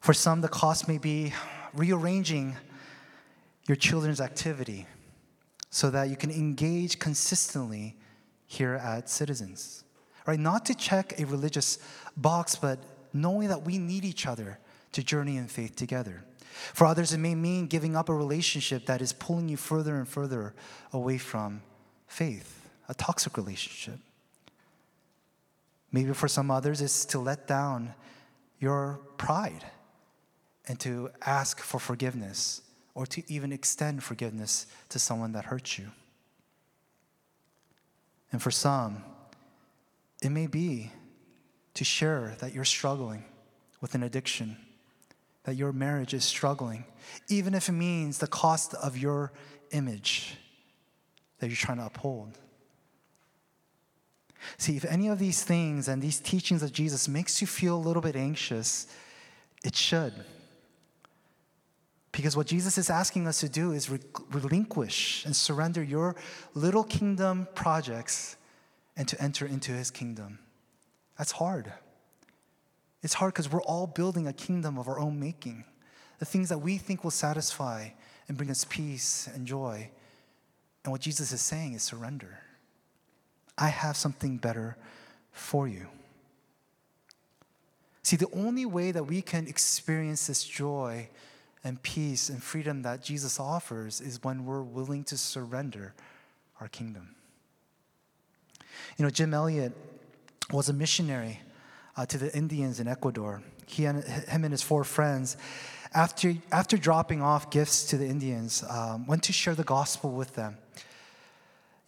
For 0.00 0.12
some, 0.12 0.40
the 0.40 0.48
cost 0.48 0.88
may 0.88 0.98
be 0.98 1.32
rearranging 1.74 2.56
your 3.66 3.76
children's 3.76 4.20
activity 4.20 4.86
so 5.70 5.90
that 5.90 6.08
you 6.08 6.16
can 6.16 6.30
engage 6.30 6.98
consistently 6.98 7.96
here 8.46 8.74
at 8.74 9.08
Citizens. 9.08 9.84
Right? 10.26 10.38
Not 10.38 10.66
to 10.66 10.74
check 10.74 11.18
a 11.18 11.24
religious 11.24 11.78
box, 12.16 12.56
but 12.56 12.78
knowing 13.12 13.48
that 13.48 13.62
we 13.62 13.78
need 13.78 14.04
each 14.04 14.26
other 14.26 14.58
to 14.92 15.02
journey 15.02 15.36
in 15.36 15.46
faith 15.46 15.76
together. 15.76 16.24
For 16.74 16.86
others, 16.86 17.12
it 17.12 17.18
may 17.18 17.34
mean 17.34 17.68
giving 17.68 17.96
up 17.96 18.08
a 18.08 18.14
relationship 18.14 18.86
that 18.86 19.00
is 19.00 19.12
pulling 19.12 19.48
you 19.48 19.56
further 19.56 19.96
and 19.96 20.06
further 20.06 20.52
away 20.92 21.16
from 21.16 21.62
faith, 22.06 22.68
a 22.88 22.94
toxic 22.94 23.36
relationship. 23.36 23.98
Maybe 25.92 26.12
for 26.12 26.28
some 26.28 26.50
others, 26.50 26.80
it's 26.80 27.04
to 27.06 27.18
let 27.18 27.46
down 27.46 27.94
your 28.58 29.00
pride 29.16 29.64
and 30.68 30.78
to 30.80 31.10
ask 31.24 31.60
for 31.60 31.80
forgiveness 31.80 32.62
or 32.94 33.06
to 33.06 33.22
even 33.32 33.52
extend 33.52 34.02
forgiveness 34.02 34.66
to 34.88 34.98
someone 34.98 35.32
that 35.32 35.46
hurts 35.46 35.78
you. 35.78 35.86
And 38.32 38.42
for 38.42 38.50
some, 38.50 39.02
it 40.22 40.30
may 40.30 40.46
be 40.46 40.92
to 41.74 41.84
share 41.84 42.36
that 42.40 42.52
you're 42.52 42.64
struggling 42.64 43.24
with 43.80 43.94
an 43.94 44.02
addiction, 44.02 44.56
that 45.44 45.54
your 45.56 45.72
marriage 45.72 46.14
is 46.14 46.24
struggling, 46.24 46.84
even 47.28 47.54
if 47.54 47.68
it 47.68 47.72
means 47.72 48.18
the 48.18 48.26
cost 48.26 48.74
of 48.74 48.96
your 48.96 49.32
image 49.70 50.36
that 51.38 51.46
you're 51.46 51.56
trying 51.56 51.78
to 51.78 51.86
uphold. 51.86 52.38
See, 54.58 54.76
if 54.76 54.84
any 54.84 55.08
of 55.08 55.18
these 55.18 55.42
things 55.42 55.88
and 55.88 56.00
these 56.00 56.18
teachings 56.18 56.62
of 56.62 56.72
Jesus 56.72 57.08
makes 57.08 57.40
you 57.40 57.46
feel 57.46 57.76
a 57.76 57.78
little 57.78 58.02
bit 58.02 58.16
anxious, 58.16 58.86
it 59.64 59.74
should. 59.74 60.12
Because 62.20 62.36
what 62.36 62.46
Jesus 62.46 62.76
is 62.76 62.90
asking 62.90 63.26
us 63.26 63.40
to 63.40 63.48
do 63.48 63.72
is 63.72 63.88
relinquish 64.30 65.24
and 65.24 65.34
surrender 65.34 65.82
your 65.82 66.16
little 66.52 66.84
kingdom 66.84 67.48
projects 67.54 68.36
and 68.94 69.08
to 69.08 69.18
enter 69.22 69.46
into 69.46 69.72
his 69.72 69.90
kingdom. 69.90 70.38
That's 71.16 71.32
hard. 71.32 71.72
It's 73.02 73.14
hard 73.14 73.32
because 73.32 73.50
we're 73.50 73.62
all 73.62 73.86
building 73.86 74.26
a 74.26 74.34
kingdom 74.34 74.76
of 74.76 74.86
our 74.86 75.00
own 75.00 75.18
making. 75.18 75.64
The 76.18 76.26
things 76.26 76.50
that 76.50 76.58
we 76.58 76.76
think 76.76 77.04
will 77.04 77.10
satisfy 77.10 77.88
and 78.28 78.36
bring 78.36 78.50
us 78.50 78.66
peace 78.68 79.26
and 79.34 79.46
joy. 79.46 79.88
And 80.84 80.92
what 80.92 81.00
Jesus 81.00 81.32
is 81.32 81.40
saying 81.40 81.72
is 81.72 81.82
surrender. 81.82 82.40
I 83.56 83.68
have 83.68 83.96
something 83.96 84.36
better 84.36 84.76
for 85.32 85.66
you. 85.66 85.86
See, 88.02 88.16
the 88.16 88.28
only 88.34 88.66
way 88.66 88.92
that 88.92 89.04
we 89.04 89.22
can 89.22 89.46
experience 89.46 90.26
this 90.26 90.44
joy 90.44 91.08
and 91.62 91.82
peace 91.82 92.28
and 92.28 92.42
freedom 92.42 92.82
that 92.82 93.02
Jesus 93.02 93.38
offers 93.38 94.00
is 94.00 94.22
when 94.22 94.44
we're 94.44 94.62
willing 94.62 95.04
to 95.04 95.18
surrender 95.18 95.94
our 96.60 96.68
kingdom. 96.68 97.14
You 98.96 99.04
know, 99.04 99.10
Jim 99.10 99.34
Elliot 99.34 99.72
was 100.52 100.68
a 100.68 100.72
missionary 100.72 101.40
uh, 101.96 102.06
to 102.06 102.18
the 102.18 102.34
Indians 102.36 102.80
in 102.80 102.88
Ecuador. 102.88 103.42
He 103.66 103.84
and 103.84 104.02
him 104.02 104.44
and 104.44 104.52
his 104.52 104.62
four 104.62 104.84
friends, 104.84 105.36
after, 105.92 106.34
after 106.50 106.76
dropping 106.76 107.22
off 107.22 107.50
gifts 107.50 107.84
to 107.86 107.98
the 107.98 108.06
Indians, 108.06 108.64
um, 108.68 109.06
went 109.06 109.22
to 109.24 109.32
share 109.32 109.54
the 109.54 109.64
gospel 109.64 110.10
with 110.10 110.34
them. 110.34 110.56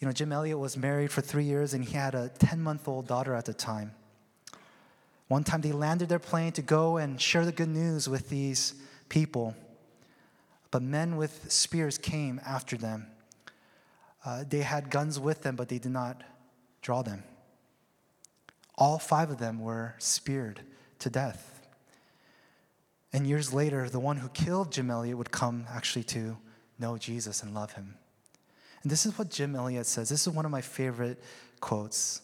You 0.00 0.06
know, 0.06 0.12
Jim 0.12 0.32
Elliot 0.32 0.58
was 0.58 0.76
married 0.76 1.10
for 1.12 1.20
three 1.20 1.44
years 1.44 1.74
and 1.74 1.84
he 1.84 1.94
had 1.94 2.14
a 2.14 2.28
10 2.28 2.60
month 2.60 2.88
old 2.88 3.06
daughter 3.06 3.34
at 3.34 3.44
the 3.44 3.54
time. 3.54 3.92
One 5.28 5.44
time 5.44 5.60
they 5.60 5.72
landed 5.72 6.08
their 6.08 6.18
plane 6.18 6.52
to 6.52 6.62
go 6.62 6.98
and 6.98 7.20
share 7.20 7.44
the 7.44 7.52
good 7.52 7.68
news 7.68 8.08
with 8.08 8.28
these 8.28 8.74
people. 9.12 9.54
But 10.70 10.82
men 10.82 11.16
with 11.16 11.52
spears 11.52 11.98
came 11.98 12.40
after 12.46 12.78
them. 12.78 13.08
Uh, 14.24 14.44
they 14.48 14.62
had 14.62 14.90
guns 14.90 15.20
with 15.20 15.42
them, 15.42 15.54
but 15.54 15.68
they 15.68 15.78
did 15.78 15.92
not 15.92 16.22
draw 16.80 17.02
them. 17.02 17.22
All 18.78 18.98
five 18.98 19.30
of 19.30 19.36
them 19.36 19.60
were 19.60 19.94
speared 19.98 20.62
to 21.00 21.10
death. 21.10 21.60
And 23.12 23.26
years 23.26 23.52
later, 23.52 23.90
the 23.90 24.00
one 24.00 24.16
who 24.16 24.30
killed 24.30 24.72
Jim 24.72 24.90
Elliot 24.90 25.18
would 25.18 25.30
come 25.30 25.66
actually 25.68 26.04
to 26.04 26.38
know 26.78 26.96
Jesus 26.96 27.42
and 27.42 27.54
love 27.54 27.72
him. 27.72 27.96
And 28.82 28.90
this 28.90 29.04
is 29.04 29.18
what 29.18 29.28
Jim 29.28 29.54
Elliot 29.54 29.84
says. 29.84 30.08
This 30.08 30.26
is 30.26 30.32
one 30.32 30.46
of 30.46 30.50
my 30.50 30.62
favorite 30.62 31.22
quotes. 31.60 32.22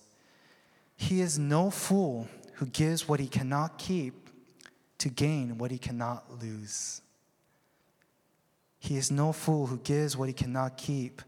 He 0.96 1.20
is 1.20 1.38
no 1.38 1.70
fool 1.70 2.29
who 2.55 2.66
gives 2.66 3.07
what 3.07 3.20
he 3.20 3.29
cannot 3.29 3.77
keep 3.77 4.28
to 4.99 5.09
gain 5.09 5.59
what 5.59 5.71
he 5.71 5.79
cannot 5.79 6.41
lose. 6.43 7.01
He 8.79 8.97
is 8.97 9.11
no 9.11 9.33
fool 9.33 9.67
who 9.67 9.79
gives 9.79 10.17
what 10.17 10.29
he 10.29 10.35
cannot 10.35 10.77
keep 10.77 11.23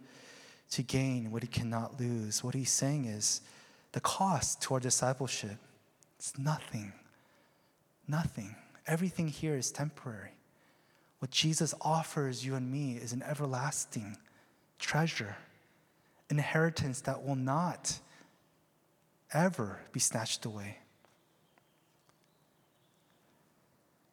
to 0.71 0.83
gain 0.83 1.31
what 1.31 1.43
he 1.43 1.49
cannot 1.49 1.99
lose. 1.99 2.45
What 2.45 2.55
he's 2.55 2.71
saying 2.71 3.07
is 3.07 3.41
the 3.93 4.01
cost 4.01 4.63
to 4.63 4.75
our 4.75 4.81
discipleship, 4.81 5.57
it's 6.19 6.39
nothing. 6.39 6.93
Nothing. 8.07 8.57
Everything 8.87 9.29
here 9.29 9.57
is 9.57 9.71
temporary. 9.71 10.33
What 11.21 11.31
Jesus 11.31 11.75
offers 11.81 12.45
you 12.45 12.55
and 12.55 12.71
me 12.71 12.97
is 12.97 13.13
an 13.13 13.23
everlasting 13.23 14.17
treasure, 14.79 15.37
inheritance 16.29 17.01
that 17.03 17.25
will 17.25 17.37
not 17.37 18.01
ever 19.33 19.81
be 19.93 20.01
snatched 20.01 20.45
away. 20.45 20.79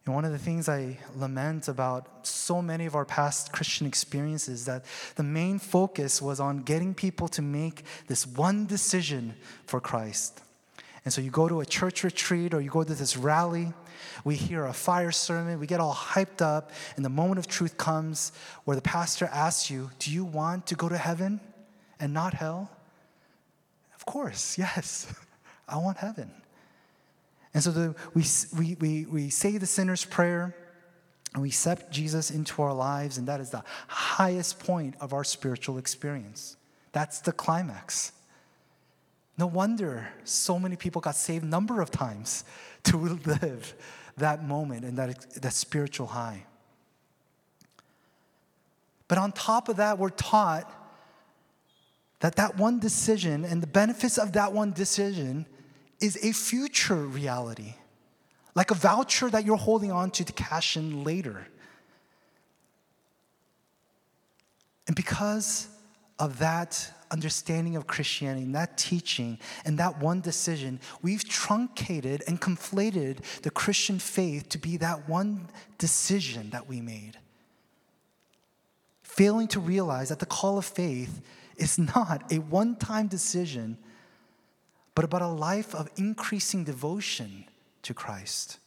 And 0.08 0.16
one 0.16 0.24
of 0.24 0.32
the 0.32 0.38
things 0.38 0.70
I 0.70 0.98
lament 1.18 1.68
about 1.68 2.26
so 2.26 2.62
many 2.62 2.86
of 2.86 2.96
our 2.96 3.04
past 3.04 3.52
Christian 3.52 3.86
experiences 3.86 4.64
that 4.64 4.86
the 5.16 5.24
main 5.24 5.60
focus 5.60 6.22
was 6.22 6.40
on 6.40 6.60
getting 6.60 6.94
people 6.94 7.28
to 7.28 7.42
make 7.42 7.84
this 8.08 8.26
one 8.26 8.66
decision 8.66 9.36
for 9.66 9.82
Christ. 9.82 10.40
And 11.04 11.14
so 11.14 11.20
you 11.20 11.30
go 11.30 11.50
to 11.50 11.60
a 11.60 11.66
church 11.66 12.06
retreat 12.06 12.54
or 12.54 12.62
you 12.62 12.70
go 12.70 12.86
to 12.86 12.96
this 12.96 13.18
rally, 13.18 13.74
we 14.24 14.36
hear 14.36 14.66
a 14.66 14.72
fire 14.72 15.12
sermon, 15.12 15.60
we 15.60 15.68
get 15.68 15.82
all 15.82 15.94
hyped 15.94 16.42
up, 16.42 16.72
and 16.96 17.04
the 17.04 17.10
moment 17.10 17.40
of 17.40 17.48
truth 17.48 17.76
comes 17.76 18.32
where 18.64 18.76
the 18.76 18.82
pastor 18.82 19.26
asks 19.34 19.70
you, 19.70 19.92
Do 20.00 20.10
you 20.10 20.24
want 20.24 20.68
to 20.68 20.76
go 20.76 20.88
to 20.88 20.98
heaven 20.98 21.42
and 22.00 22.14
not 22.14 22.34
hell? 22.34 22.72
Of 23.94 24.06
course, 24.06 24.58
yes. 24.58 25.14
I 25.68 25.76
want 25.76 25.98
heaven. 25.98 26.32
And 27.58 27.64
so 27.64 27.72
the, 27.72 27.96
we, 28.14 28.24
we, 28.56 28.76
we, 28.76 29.06
we 29.08 29.30
say 29.32 29.58
the 29.58 29.66
sinner's 29.66 30.06
prayer 30.06 30.56
and 31.34 31.42
we 31.42 31.50
accept 31.50 31.92
Jesus 31.92 32.30
into 32.30 32.62
our 32.62 32.72
lives, 32.72 33.18
and 33.18 33.28
that 33.28 33.40
is 33.40 33.50
the 33.50 33.64
highest 33.88 34.60
point 34.60 34.94
of 35.00 35.12
our 35.12 35.24
spiritual 35.24 35.80
experience. 35.80 36.56
That's 36.92 37.20
the 37.20 37.32
climax. 37.32 38.12
No 39.40 39.48
wonder 39.48 40.08
so 40.24 40.60
many 40.60 40.76
people 40.76 41.02
got 41.02 41.16
saved 41.16 41.46
number 41.46 41.82
of 41.82 41.90
times 41.90 42.44
to 42.84 42.96
live 42.96 43.74
that 44.18 44.48
moment 44.48 44.86
and 44.86 44.96
that, 45.00 45.42
that 45.42 45.54
spiritual 45.54 46.06
high. 46.06 46.46
But 49.08 49.18
on 49.18 49.32
top 49.32 49.68
of 49.68 49.78
that, 49.78 49.98
we're 49.98 50.10
taught 50.10 50.72
that 52.20 52.36
that 52.36 52.58
one 52.58 52.78
decision 52.78 53.44
and 53.44 53.64
the 53.64 53.68
benefits 53.68 54.20
of 54.20 54.34
that 54.34 54.54
one 54.54 54.74
decision 54.74 55.48
is 56.00 56.18
a 56.24 56.32
future 56.32 56.96
reality, 56.96 57.76
like 58.56 58.72
a 58.72 58.76
voucher 58.76 59.30
that 59.30 59.46
you're 59.46 59.58
holding 59.58 59.92
on 59.92 60.12
to 60.12 60.24
to 60.24 60.34
cash 60.34 60.78
in 60.78 61.04
later. 61.04 61.48
And 64.88 64.96
because 64.96 65.68
of 66.20 66.40
that 66.40 66.92
understanding 67.12 67.76
of 67.76 67.88
Christianity, 67.88 68.44
and 68.44 68.56
that 68.56 68.78
teaching, 68.78 69.40
and 69.66 69.78
that 69.80 70.00
one 70.00 70.22
decision, 70.22 70.80
we've 71.02 71.28
truncated 71.28 72.24
and 72.28 72.40
conflated 72.40 73.20
the 73.42 73.52
Christian 73.52 74.00
faith 74.00 74.50
to 74.50 74.58
be 74.58 74.78
that 74.78 75.08
one 75.08 75.48
decision 75.78 76.50
that 76.52 76.68
we 76.68 76.82
made. 76.82 77.18
Failing 79.04 79.48
to 79.50 79.60
realize 79.60 80.10
that 80.10 80.20
the 80.20 80.26
call 80.26 80.58
of 80.58 80.66
faith 80.66 81.22
is 81.58 81.78
not 81.78 82.32
a 82.32 82.40
one 82.40 82.76
time 82.76 83.08
decision 83.08 83.78
but 84.98 85.06
about 85.06 85.22
a 85.22 85.28
life 85.28 85.76
of 85.76 85.88
increasing 85.96 86.64
devotion 86.64 87.46
to 87.84 87.94
Christ. 87.94 88.58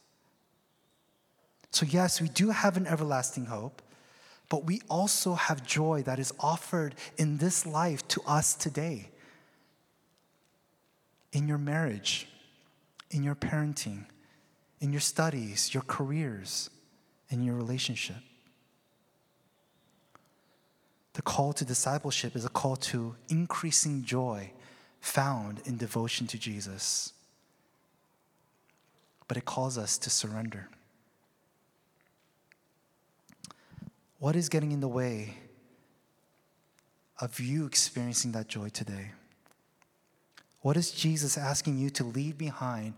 So, 1.71 1.85
yes, 1.85 2.21
we 2.21 2.29
do 2.29 2.51
have 2.51 2.77
an 2.77 2.87
everlasting 2.87 3.47
hope, 3.47 3.81
but 4.47 4.63
we 4.63 4.79
also 4.89 5.33
have 5.33 5.67
joy 5.67 6.03
that 6.03 6.19
is 6.19 6.33
offered 6.39 6.95
in 7.17 7.39
this 7.39 7.65
life 7.65 8.07
to 8.07 8.21
us 8.25 8.53
today. 8.53 9.09
In 11.33 11.49
your 11.49 11.57
marriage, 11.57 12.29
in 13.09 13.23
your 13.23 13.35
parenting, 13.35 14.05
in 14.79 14.93
your 14.93 15.01
studies, 15.01 15.73
your 15.73 15.83
careers, 15.83 16.69
in 17.27 17.43
your 17.43 17.55
relationship. 17.55 18.23
The 21.11 21.23
call 21.23 21.51
to 21.51 21.65
discipleship 21.65 22.37
is 22.37 22.45
a 22.45 22.49
call 22.49 22.77
to 22.77 23.17
increasing 23.27 24.05
joy 24.05 24.53
found 25.01 25.61
in 25.65 25.77
devotion 25.77 26.27
to 26.27 26.37
Jesus. 26.37 27.11
But 29.27 29.37
it 29.37 29.45
calls 29.45 29.77
us 29.77 29.97
to 29.97 30.09
surrender. 30.09 30.69
What 34.19 34.35
is 34.35 34.49
getting 34.49 34.71
in 34.71 34.79
the 34.79 34.87
way 34.87 35.35
of 37.19 37.39
you 37.39 37.65
experiencing 37.65 38.31
that 38.33 38.47
joy 38.47 38.69
today? 38.69 39.11
What 40.61 40.77
is 40.77 40.91
Jesus 40.91 41.37
asking 41.37 41.79
you 41.79 41.89
to 41.91 42.03
leave 42.03 42.37
behind 42.37 42.93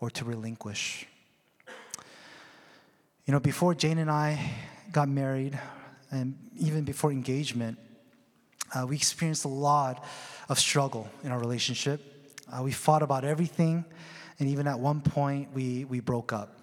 or 0.00 0.10
to 0.10 0.24
relinquish? 0.24 1.06
You 3.26 3.32
know, 3.32 3.40
before 3.40 3.74
Jane 3.74 3.98
and 3.98 4.10
I 4.10 4.52
got 4.90 5.08
married, 5.08 5.58
and 6.10 6.36
even 6.58 6.84
before 6.84 7.10
engagement, 7.10 7.78
uh, 8.72 8.86
we 8.86 8.96
experienced 8.96 9.44
a 9.44 9.48
lot 9.48 10.04
of 10.48 10.58
struggle 10.58 11.08
in 11.22 11.30
our 11.30 11.38
relationship. 11.38 12.00
Uh, 12.52 12.62
we 12.62 12.72
fought 12.72 13.02
about 13.02 13.24
everything, 13.24 13.84
and 14.38 14.48
even 14.48 14.66
at 14.66 14.78
one 14.78 15.00
point, 15.00 15.52
we, 15.52 15.84
we 15.84 16.00
broke 16.00 16.32
up. 16.32 16.58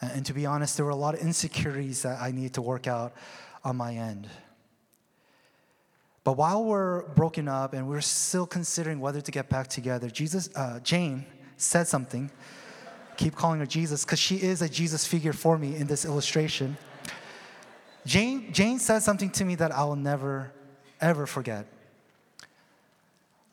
And, 0.00 0.12
and 0.12 0.26
to 0.26 0.34
be 0.34 0.46
honest, 0.46 0.76
there 0.76 0.84
were 0.84 0.92
a 0.92 0.96
lot 0.96 1.14
of 1.14 1.20
insecurities 1.20 2.02
that 2.02 2.20
I 2.20 2.30
needed 2.30 2.54
to 2.54 2.62
work 2.62 2.86
out 2.86 3.14
on 3.64 3.76
my 3.76 3.94
end. 3.94 4.28
But 6.26 6.36
while 6.36 6.64
we're 6.64 7.06
broken 7.10 7.46
up 7.46 7.72
and 7.72 7.88
we're 7.88 8.00
still 8.00 8.46
considering 8.46 8.98
whether 8.98 9.20
to 9.20 9.30
get 9.30 9.48
back 9.48 9.68
together, 9.68 10.10
Jesus, 10.10 10.50
uh, 10.56 10.80
Jane 10.80 11.24
said 11.56 11.86
something. 11.86 12.30
Keep 13.16 13.36
calling 13.36 13.60
her 13.60 13.66
Jesus 13.66 14.04
because 14.04 14.18
she 14.18 14.36
is 14.36 14.60
a 14.60 14.68
Jesus 14.68 15.06
figure 15.06 15.32
for 15.32 15.56
me 15.56 15.76
in 15.76 15.86
this 15.86 16.04
illustration. 16.04 16.76
Jane, 18.04 18.52
Jane 18.52 18.78
said 18.78 19.00
something 19.00 19.30
to 19.30 19.44
me 19.44 19.54
that 19.54 19.72
I 19.72 19.84
will 19.84 19.96
never 19.96 20.52
ever 21.00 21.26
forget. 21.26 21.66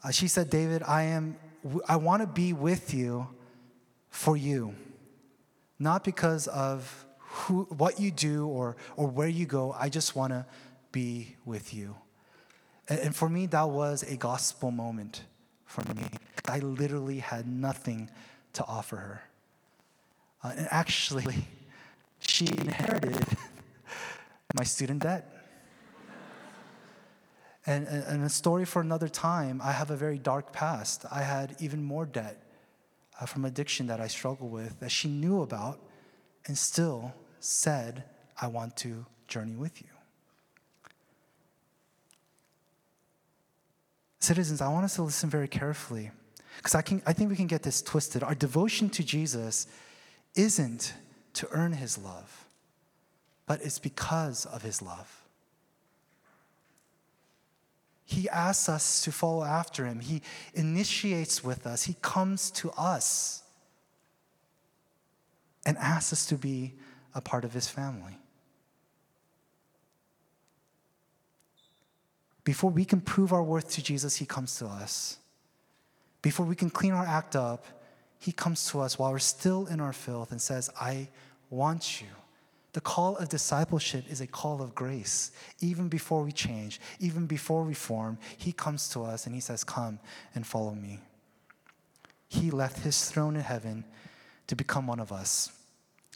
Uh, 0.03 0.12
she 0.12 0.27
said, 0.27 0.49
David, 0.49 0.84
I, 0.84 1.03
am, 1.03 1.38
I 1.88 1.95
want 1.95 2.21
to 2.21 2.27
be 2.27 2.53
with 2.53 2.93
you 2.93 3.27
for 4.10 4.36
you, 4.36 4.75
not 5.79 6.03
because 6.03 6.47
of 6.47 7.06
who, 7.19 7.63
what 7.77 7.99
you 7.99 8.12
do 8.12 8.47
or, 8.47 8.75
or 8.95 9.08
where 9.08 9.27
you 9.27 9.45
go. 9.45 9.75
I 9.77 9.89
just 9.89 10.15
want 10.15 10.34
to 10.34 10.45
be 10.91 11.36
with 11.45 11.73
you. 11.73 11.95
And, 12.89 12.99
and 12.99 13.15
for 13.15 13.29
me, 13.29 13.45
that 13.47 13.69
was 13.69 14.03
a 14.03 14.17
gospel 14.17 14.71
moment 14.71 15.23
for 15.65 15.82
me. 15.93 16.03
I 16.47 16.60
literally 16.60 17.19
had 17.19 17.47
nothing 17.47 18.10
to 18.53 18.65
offer 18.65 18.97
her. 18.97 19.23
Uh, 20.43 20.53
and 20.58 20.67
actually, 20.69 21.47
she 22.19 22.47
inherited 22.47 23.25
my 24.53 24.63
student 24.63 25.01
debt. 25.01 25.33
And, 27.65 27.88
and, 27.88 28.23
a 28.23 28.30
story 28.30 28.65
for 28.65 28.82
another 28.82 29.08
time, 29.08 29.62
I 29.63 29.71
have 29.71 29.89
a 29.89 29.95
very 29.95 30.17
dark 30.17 30.52
past. 30.52 31.06
I 31.10 31.21
had 31.21 31.56
even 31.60 31.82
more 31.82 32.06
debt 32.06 32.43
uh, 33.21 33.26
from 33.26 33.45
addiction 33.45 33.88
that 33.88 34.02
I 34.02 34.08
struggle 34.08 34.49
with 34.49 34.82
that 34.82 34.91
she 34.91 35.08
knew 35.08 35.41
about 35.41 35.80
and 36.45 36.58
still 36.58 37.13
said, 37.39 38.04
I 38.41 38.47
want 38.47 38.76
to 38.78 39.06
journey 39.30 39.56
with 39.56 39.82
you. 39.82 39.88
Citizens, 44.19 44.62
I 44.62 44.67
want 44.69 44.86
us 44.86 44.95
to 44.95 45.04
listen 45.04 45.30
very 45.30 45.47
carefully 45.47 46.12
because 46.58 46.76
I, 46.76 46.82
can, 46.82 47.02
I 47.06 47.13
think 47.13 47.30
we 47.30 47.36
can 47.36 47.47
get 47.47 47.63
this 47.63 47.82
twisted. 47.82 48.23
Our 48.23 48.36
devotion 48.36 48.89
to 48.91 49.04
Jesus 49.04 49.67
isn't 50.36 50.93
to 51.34 51.47
earn 51.52 51.73
his 51.73 51.97
love, 51.97 52.45
but 53.45 53.62
it's 53.62 53.80
because 53.80 54.45
of 54.45 54.62
his 54.62 54.82
love. 54.82 55.22
He 58.06 58.30
asks 58.30 58.70
us 58.70 59.04
to 59.04 59.12
follow 59.12 59.44
after 59.44 59.86
him. 59.86 60.00
He 60.00 60.22
initiates 60.54 61.44
with 61.44 61.66
us. 61.66 61.84
He 61.84 61.96
comes 62.02 62.52
to 62.52 62.72
us 62.72 63.44
and 65.66 65.78
asks 65.78 66.13
us 66.13 66.26
to 66.28 66.36
be 66.36 66.74
a 67.16 67.22
part 67.22 67.46
of 67.46 67.54
his 67.54 67.68
family. 67.68 68.18
Before 72.44 72.70
we 72.70 72.84
can 72.84 73.00
prove 73.00 73.32
our 73.32 73.44
worth 73.44 73.72
to 73.72 73.84
Jesus, 73.84 74.18
he 74.18 74.26
comes 74.26 74.58
to 74.58 74.66
us. 74.66 75.18
Before 76.22 76.46
we 76.46 76.56
can 76.56 76.70
clean 76.70 76.92
our 76.92 77.06
act 77.06 77.36
up, 77.36 77.66
he 78.20 78.32
comes 78.32 78.70
to 78.72 78.82
us 78.82 79.00
while 79.00 79.12
we're 79.12 79.20
still 79.20 79.66
in 79.68 79.80
our 79.80 79.94
filth 79.94 80.32
and 80.32 80.42
says, 80.42 80.70
I 80.80 81.08
want 81.50 82.02
you. 82.02 82.08
The 82.73 82.81
call 82.81 83.15
of 83.17 83.29
discipleship 83.29 84.05
is 84.09 84.19
a 84.19 84.27
call 84.27 84.62
of 84.62 84.73
grace. 84.73 85.31
Even 85.62 85.89
before 85.89 86.23
we 86.23 86.31
change, 86.31 86.81
even 86.99 87.27
before 87.27 87.63
we 87.63 87.75
form, 87.75 88.17
He 88.38 88.51
comes 88.51 88.89
to 88.89 89.03
us 89.03 89.25
and 89.25 89.36
He 89.36 89.41
says, 89.41 89.63
Come 89.63 89.99
and 90.33 90.45
follow 90.45 90.73
me. 90.73 90.99
He 92.27 92.49
left 92.49 92.79
His 92.79 93.09
throne 93.09 93.36
in 93.36 93.43
heaven 93.43 93.86
to 94.47 94.55
become 94.55 94.88
one 94.88 94.99
of 94.99 95.12
us. 95.12 95.51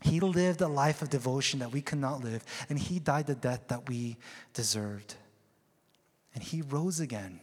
He 0.01 0.19
lived 0.19 0.61
a 0.61 0.67
life 0.67 1.03
of 1.03 1.11
devotion 1.11 1.59
that 1.59 1.71
we 1.71 1.81
could 1.81 1.99
not 1.99 2.23
live, 2.23 2.43
and 2.69 2.79
He 2.79 2.97
died 2.99 3.27
the 3.27 3.35
death 3.35 3.67
that 3.67 3.87
we 3.87 4.17
deserved. 4.53 5.15
And 6.33 6.43
He 6.43 6.63
rose 6.63 6.99
again 6.99 7.39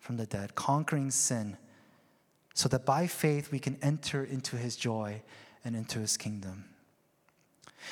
from 0.00 0.16
the 0.16 0.26
dead, 0.26 0.56
conquering 0.56 1.12
sin, 1.12 1.56
so 2.54 2.68
that 2.68 2.84
by 2.84 3.06
faith 3.06 3.52
we 3.52 3.60
can 3.60 3.78
enter 3.80 4.24
into 4.24 4.56
His 4.56 4.74
joy 4.74 5.22
and 5.64 5.76
into 5.76 6.00
His 6.00 6.16
kingdom. 6.16 6.64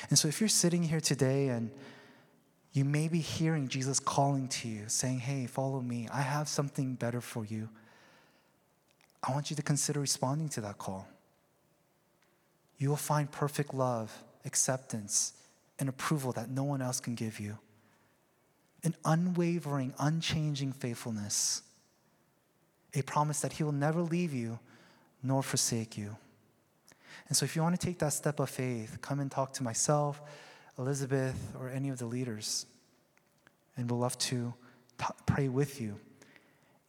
And 0.09 0.17
so, 0.17 0.27
if 0.27 0.39
you're 0.39 0.49
sitting 0.49 0.83
here 0.83 0.99
today 0.99 1.49
and 1.49 1.71
you 2.73 2.83
may 2.83 3.07
be 3.07 3.19
hearing 3.19 3.67
Jesus 3.67 3.99
calling 3.99 4.47
to 4.49 4.67
you, 4.67 4.83
saying, 4.87 5.19
Hey, 5.19 5.45
follow 5.45 5.81
me, 5.81 6.07
I 6.11 6.21
have 6.21 6.47
something 6.47 6.95
better 6.95 7.21
for 7.21 7.45
you. 7.45 7.69
I 9.23 9.31
want 9.31 9.49
you 9.49 9.55
to 9.55 9.61
consider 9.61 9.99
responding 9.99 10.49
to 10.49 10.61
that 10.61 10.77
call. 10.77 11.07
You 12.77 12.89
will 12.89 12.97
find 12.97 13.31
perfect 13.31 13.73
love, 13.73 14.23
acceptance, 14.43 15.33
and 15.79 15.89
approval 15.89 16.31
that 16.33 16.49
no 16.49 16.63
one 16.63 16.81
else 16.81 16.99
can 16.99 17.15
give 17.15 17.39
you. 17.39 17.57
An 18.83 18.95
unwavering, 19.03 19.93
unchanging 19.97 20.73
faithfulness. 20.73 21.61
A 22.93 23.01
promise 23.01 23.39
that 23.39 23.53
He 23.53 23.63
will 23.63 23.71
never 23.71 24.01
leave 24.01 24.33
you 24.33 24.59
nor 25.23 25.41
forsake 25.41 25.97
you. 25.97 26.17
And 27.27 27.35
so, 27.35 27.43
if 27.43 27.55
you 27.55 27.61
want 27.61 27.79
to 27.79 27.85
take 27.85 27.99
that 27.99 28.13
step 28.13 28.39
of 28.39 28.49
faith, 28.49 28.99
come 29.01 29.19
and 29.19 29.31
talk 29.31 29.53
to 29.53 29.63
myself, 29.63 30.21
Elizabeth, 30.77 31.53
or 31.59 31.69
any 31.69 31.89
of 31.89 31.97
the 31.97 32.05
leaders. 32.05 32.65
And 33.77 33.89
we'll 33.89 33.99
love 33.99 34.17
to 34.19 34.53
t- 34.97 35.05
pray 35.25 35.49
with 35.49 35.81
you 35.81 35.99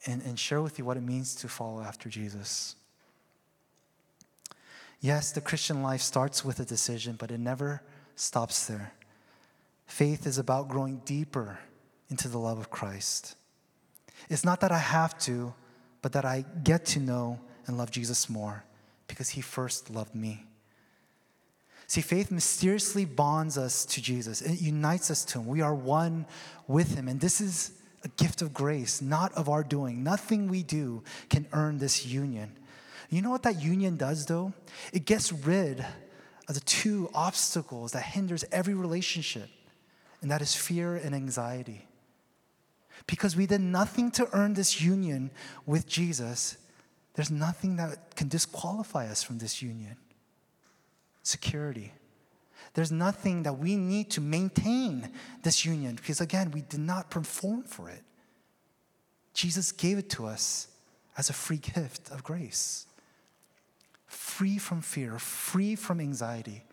and, 0.04 0.22
and 0.22 0.38
share 0.38 0.60
with 0.60 0.78
you 0.78 0.84
what 0.84 0.96
it 0.96 1.02
means 1.02 1.34
to 1.36 1.48
follow 1.48 1.80
after 1.80 2.08
Jesus. 2.08 2.76
Yes, 5.00 5.32
the 5.32 5.40
Christian 5.40 5.82
life 5.82 6.00
starts 6.00 6.44
with 6.44 6.60
a 6.60 6.64
decision, 6.64 7.16
but 7.18 7.30
it 7.30 7.40
never 7.40 7.82
stops 8.14 8.66
there. 8.66 8.92
Faith 9.86 10.26
is 10.26 10.38
about 10.38 10.68
growing 10.68 10.98
deeper 11.04 11.58
into 12.10 12.28
the 12.28 12.38
love 12.38 12.58
of 12.58 12.70
Christ. 12.70 13.36
It's 14.28 14.44
not 14.44 14.60
that 14.60 14.72
I 14.72 14.78
have 14.78 15.18
to, 15.20 15.54
but 16.02 16.12
that 16.12 16.24
I 16.24 16.44
get 16.62 16.84
to 16.86 17.00
know 17.00 17.40
and 17.66 17.78
love 17.78 17.90
Jesus 17.90 18.28
more 18.28 18.64
because 19.08 19.30
he 19.30 19.40
first 19.40 19.90
loved 19.90 20.14
me. 20.14 20.44
See, 21.88 22.00
faith 22.00 22.30
mysteriously 22.30 23.04
bonds 23.04 23.56
us 23.56 23.84
to 23.86 24.02
Jesus, 24.02 24.42
it 24.42 24.60
unites 24.60 25.10
us 25.10 25.24
to 25.26 25.38
him. 25.38 25.46
We 25.46 25.60
are 25.60 25.74
one 25.74 26.26
with 26.66 26.96
him. 26.96 27.06
And 27.06 27.20
this 27.20 27.40
is 27.40 27.72
a 28.02 28.08
gift 28.08 28.42
of 28.42 28.52
grace, 28.52 29.00
not 29.00 29.32
of 29.34 29.48
our 29.48 29.62
doing. 29.62 30.02
Nothing 30.02 30.48
we 30.48 30.62
do 30.62 31.02
can 31.28 31.46
earn 31.52 31.78
this 31.78 32.04
union. 32.04 32.52
You 33.08 33.22
know 33.22 33.30
what 33.30 33.44
that 33.44 33.62
union 33.62 33.96
does, 33.96 34.26
though? 34.26 34.52
It 34.92 35.04
gets 35.04 35.32
rid 35.32 35.84
of 36.48 36.54
the 36.54 36.60
two 36.60 37.08
obstacles 37.14 37.92
that 37.92 38.02
hinders 38.02 38.44
every 38.50 38.74
relationship, 38.74 39.48
and 40.22 40.30
that 40.30 40.42
is 40.42 40.54
fear 40.54 40.96
and 40.96 41.14
anxiety. 41.14 41.86
Because 43.06 43.36
we 43.36 43.46
did 43.46 43.60
nothing 43.60 44.10
to 44.12 44.28
earn 44.32 44.54
this 44.54 44.80
union 44.80 45.30
with 45.66 45.86
Jesus, 45.86 46.56
there's 47.16 47.30
nothing 47.30 47.76
that 47.76 48.14
can 48.14 48.28
disqualify 48.28 49.08
us 49.08 49.22
from 49.22 49.38
this 49.38 49.62
union. 49.62 49.96
Security. 51.22 51.92
There's 52.74 52.92
nothing 52.92 53.42
that 53.44 53.54
we 53.58 53.74
need 53.76 54.10
to 54.10 54.20
maintain 54.20 55.10
this 55.42 55.64
union 55.64 55.96
because, 55.96 56.20
again, 56.20 56.50
we 56.50 56.60
did 56.60 56.80
not 56.80 57.10
perform 57.10 57.62
for 57.62 57.88
it. 57.88 58.02
Jesus 59.32 59.72
gave 59.72 59.96
it 59.96 60.10
to 60.10 60.26
us 60.26 60.68
as 61.16 61.30
a 61.30 61.32
free 61.32 61.56
gift 61.56 62.10
of 62.10 62.22
grace, 62.22 62.86
free 64.06 64.58
from 64.58 64.82
fear, 64.82 65.18
free 65.18 65.74
from 65.74 66.00
anxiety. 66.00 66.64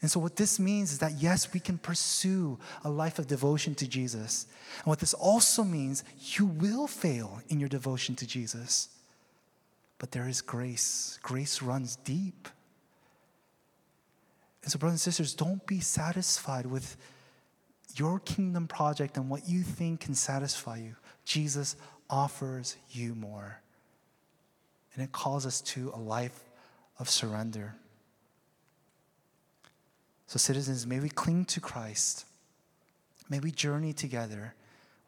And 0.00 0.10
so, 0.10 0.18
what 0.18 0.34
this 0.34 0.58
means 0.58 0.90
is 0.90 0.98
that 0.98 1.12
yes, 1.20 1.52
we 1.52 1.60
can 1.60 1.78
pursue 1.78 2.58
a 2.82 2.90
life 2.90 3.20
of 3.20 3.28
devotion 3.28 3.76
to 3.76 3.86
Jesus. 3.86 4.46
And 4.78 4.86
what 4.86 4.98
this 4.98 5.14
also 5.14 5.62
means, 5.62 6.02
you 6.36 6.46
will 6.46 6.88
fail 6.88 7.40
in 7.48 7.60
your 7.60 7.68
devotion 7.68 8.16
to 8.16 8.26
Jesus. 8.26 8.88
But 10.02 10.10
there 10.10 10.26
is 10.26 10.40
grace. 10.42 11.20
Grace 11.22 11.62
runs 11.62 11.94
deep. 11.94 12.48
And 14.64 14.72
so, 14.72 14.76
brothers 14.76 14.94
and 14.94 15.14
sisters, 15.14 15.32
don't 15.32 15.64
be 15.64 15.78
satisfied 15.78 16.66
with 16.66 16.96
your 17.94 18.18
kingdom 18.18 18.66
project 18.66 19.16
and 19.16 19.30
what 19.30 19.48
you 19.48 19.62
think 19.62 20.00
can 20.00 20.16
satisfy 20.16 20.78
you. 20.78 20.96
Jesus 21.24 21.76
offers 22.10 22.76
you 22.90 23.14
more. 23.14 23.60
And 24.94 25.04
it 25.04 25.12
calls 25.12 25.46
us 25.46 25.60
to 25.60 25.92
a 25.94 26.00
life 26.00 26.50
of 26.98 27.08
surrender. 27.08 27.76
So, 30.26 30.36
citizens, 30.36 30.84
may 30.84 30.98
we 30.98 31.10
cling 31.10 31.44
to 31.44 31.60
Christ. 31.60 32.26
May 33.30 33.38
we 33.38 33.52
journey 33.52 33.92
together. 33.92 34.56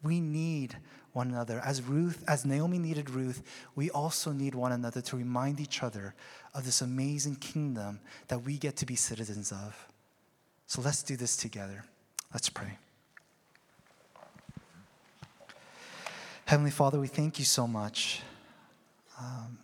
We 0.04 0.20
need 0.20 0.76
one 1.14 1.28
another. 1.30 1.62
As 1.64 1.80
Ruth, 1.80 2.22
as 2.28 2.44
Naomi 2.44 2.78
needed 2.78 3.08
Ruth, 3.08 3.42
we 3.74 3.88
also 3.90 4.32
need 4.32 4.54
one 4.54 4.72
another 4.72 5.00
to 5.00 5.16
remind 5.16 5.60
each 5.60 5.82
other 5.82 6.14
of 6.52 6.64
this 6.64 6.82
amazing 6.82 7.36
kingdom 7.36 8.00
that 8.28 8.42
we 8.42 8.58
get 8.58 8.76
to 8.76 8.86
be 8.86 8.96
citizens 8.96 9.52
of. 9.52 9.88
So 10.66 10.82
let's 10.82 11.02
do 11.02 11.16
this 11.16 11.36
together. 11.36 11.84
Let's 12.32 12.48
pray. 12.48 12.78
Heavenly 16.46 16.72
Father, 16.72 16.98
we 16.98 17.08
thank 17.08 17.38
you 17.38 17.44
so 17.44 17.66
much 17.66 18.20
um, 19.18 19.58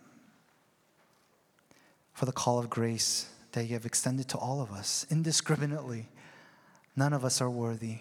for 2.13 2.25
the 2.25 2.31
call 2.31 2.59
of 2.59 2.69
grace 2.69 3.27
that 3.51 3.65
you 3.65 3.73
have 3.73 3.85
extended 3.85 4.29
to 4.29 4.37
all 4.37 4.61
of 4.61 4.71
us 4.71 5.05
indiscriminately. 5.09 6.07
None 6.95 7.11
of 7.11 7.25
us 7.25 7.41
are 7.41 7.49
worthy. 7.49 7.99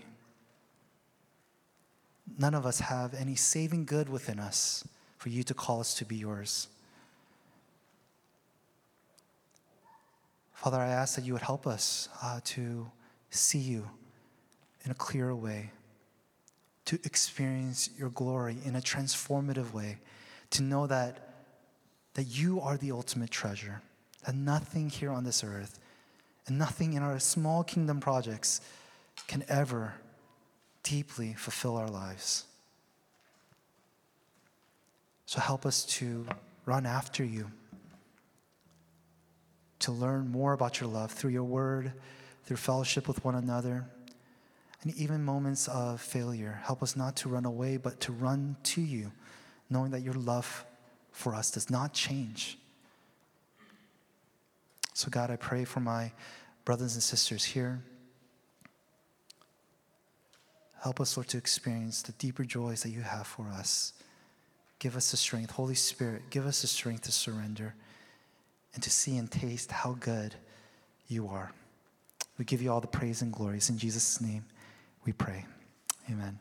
None 2.38 2.54
of 2.54 2.66
us 2.66 2.80
have 2.80 3.14
any 3.14 3.34
saving 3.34 3.84
good 3.84 4.08
within 4.08 4.38
us 4.38 4.86
for 5.18 5.28
you 5.28 5.42
to 5.42 5.54
call 5.54 5.80
us 5.80 5.94
to 5.94 6.04
be 6.04 6.16
yours. 6.16 6.68
Father, 10.54 10.78
I 10.78 10.88
ask 10.88 11.16
that 11.16 11.24
you 11.24 11.32
would 11.32 11.42
help 11.42 11.66
us 11.66 12.08
uh, 12.22 12.40
to 12.44 12.90
see 13.30 13.58
you 13.58 13.88
in 14.84 14.90
a 14.90 14.94
clearer 14.94 15.34
way, 15.34 15.70
to 16.86 16.98
experience 17.04 17.90
your 17.98 18.10
glory 18.10 18.56
in 18.64 18.76
a 18.76 18.80
transformative 18.80 19.72
way, 19.72 19.98
to 20.50 20.62
know 20.62 20.86
that, 20.86 21.34
that 22.14 22.24
you 22.24 22.60
are 22.60 22.76
the 22.76 22.92
ultimate 22.92 23.30
treasure, 23.30 23.80
that 24.26 24.34
nothing 24.34 24.90
here 24.90 25.10
on 25.10 25.24
this 25.24 25.42
earth 25.42 25.78
and 26.46 26.58
nothing 26.58 26.94
in 26.94 27.02
our 27.02 27.18
small 27.18 27.62
kingdom 27.62 28.00
projects 28.00 28.60
can 29.28 29.44
ever 29.48 29.94
deeply 30.82 31.34
fulfill 31.34 31.76
our 31.76 31.88
lives. 31.88 32.44
So 35.26 35.40
help 35.40 35.64
us 35.64 35.84
to 35.86 36.26
run 36.66 36.86
after 36.86 37.24
you, 37.24 37.50
to 39.80 39.92
learn 39.92 40.30
more 40.30 40.52
about 40.52 40.80
your 40.80 40.90
love 40.90 41.12
through 41.12 41.30
your 41.30 41.44
word, 41.44 41.92
through 42.44 42.56
fellowship 42.56 43.06
with 43.06 43.24
one 43.24 43.36
another, 43.36 43.84
and 44.82 44.94
even 44.96 45.24
moments 45.24 45.68
of 45.68 46.00
failure. 46.00 46.60
Help 46.64 46.82
us 46.82 46.96
not 46.96 47.16
to 47.16 47.28
run 47.28 47.44
away, 47.44 47.76
but 47.76 48.00
to 48.00 48.12
run 48.12 48.56
to 48.64 48.80
you, 48.80 49.12
knowing 49.68 49.90
that 49.92 50.00
your 50.00 50.14
love 50.14 50.64
for 51.12 51.34
us 51.34 51.50
does 51.50 51.70
not 51.70 51.92
change. 51.92 52.58
So, 54.94 55.08
God, 55.10 55.30
I 55.30 55.36
pray 55.36 55.64
for 55.64 55.80
my 55.80 56.12
brothers 56.64 56.94
and 56.94 57.02
sisters 57.02 57.44
here. 57.44 57.82
Help 60.80 61.00
us, 61.00 61.16
Lord, 61.16 61.28
to 61.28 61.38
experience 61.38 62.02
the 62.02 62.12
deeper 62.12 62.44
joys 62.44 62.82
that 62.82 62.90
you 62.90 63.02
have 63.02 63.26
for 63.26 63.46
us. 63.48 63.92
Give 64.78 64.96
us 64.96 65.10
the 65.10 65.16
strength. 65.18 65.50
Holy 65.50 65.74
Spirit, 65.74 66.22
give 66.30 66.46
us 66.46 66.62
the 66.62 66.68
strength 66.68 67.02
to 67.02 67.12
surrender 67.12 67.74
and 68.74 68.82
to 68.82 68.90
see 68.90 69.18
and 69.18 69.30
taste 69.30 69.70
how 69.70 69.96
good 70.00 70.34
you 71.08 71.28
are. 71.28 71.52
We 72.38 72.46
give 72.46 72.62
you 72.62 72.72
all 72.72 72.80
the 72.80 72.86
praise 72.86 73.20
and 73.20 73.30
glories. 73.30 73.68
In 73.68 73.76
Jesus' 73.76 74.20
name 74.22 74.44
we 75.04 75.12
pray. 75.12 75.44
Amen. 76.10 76.38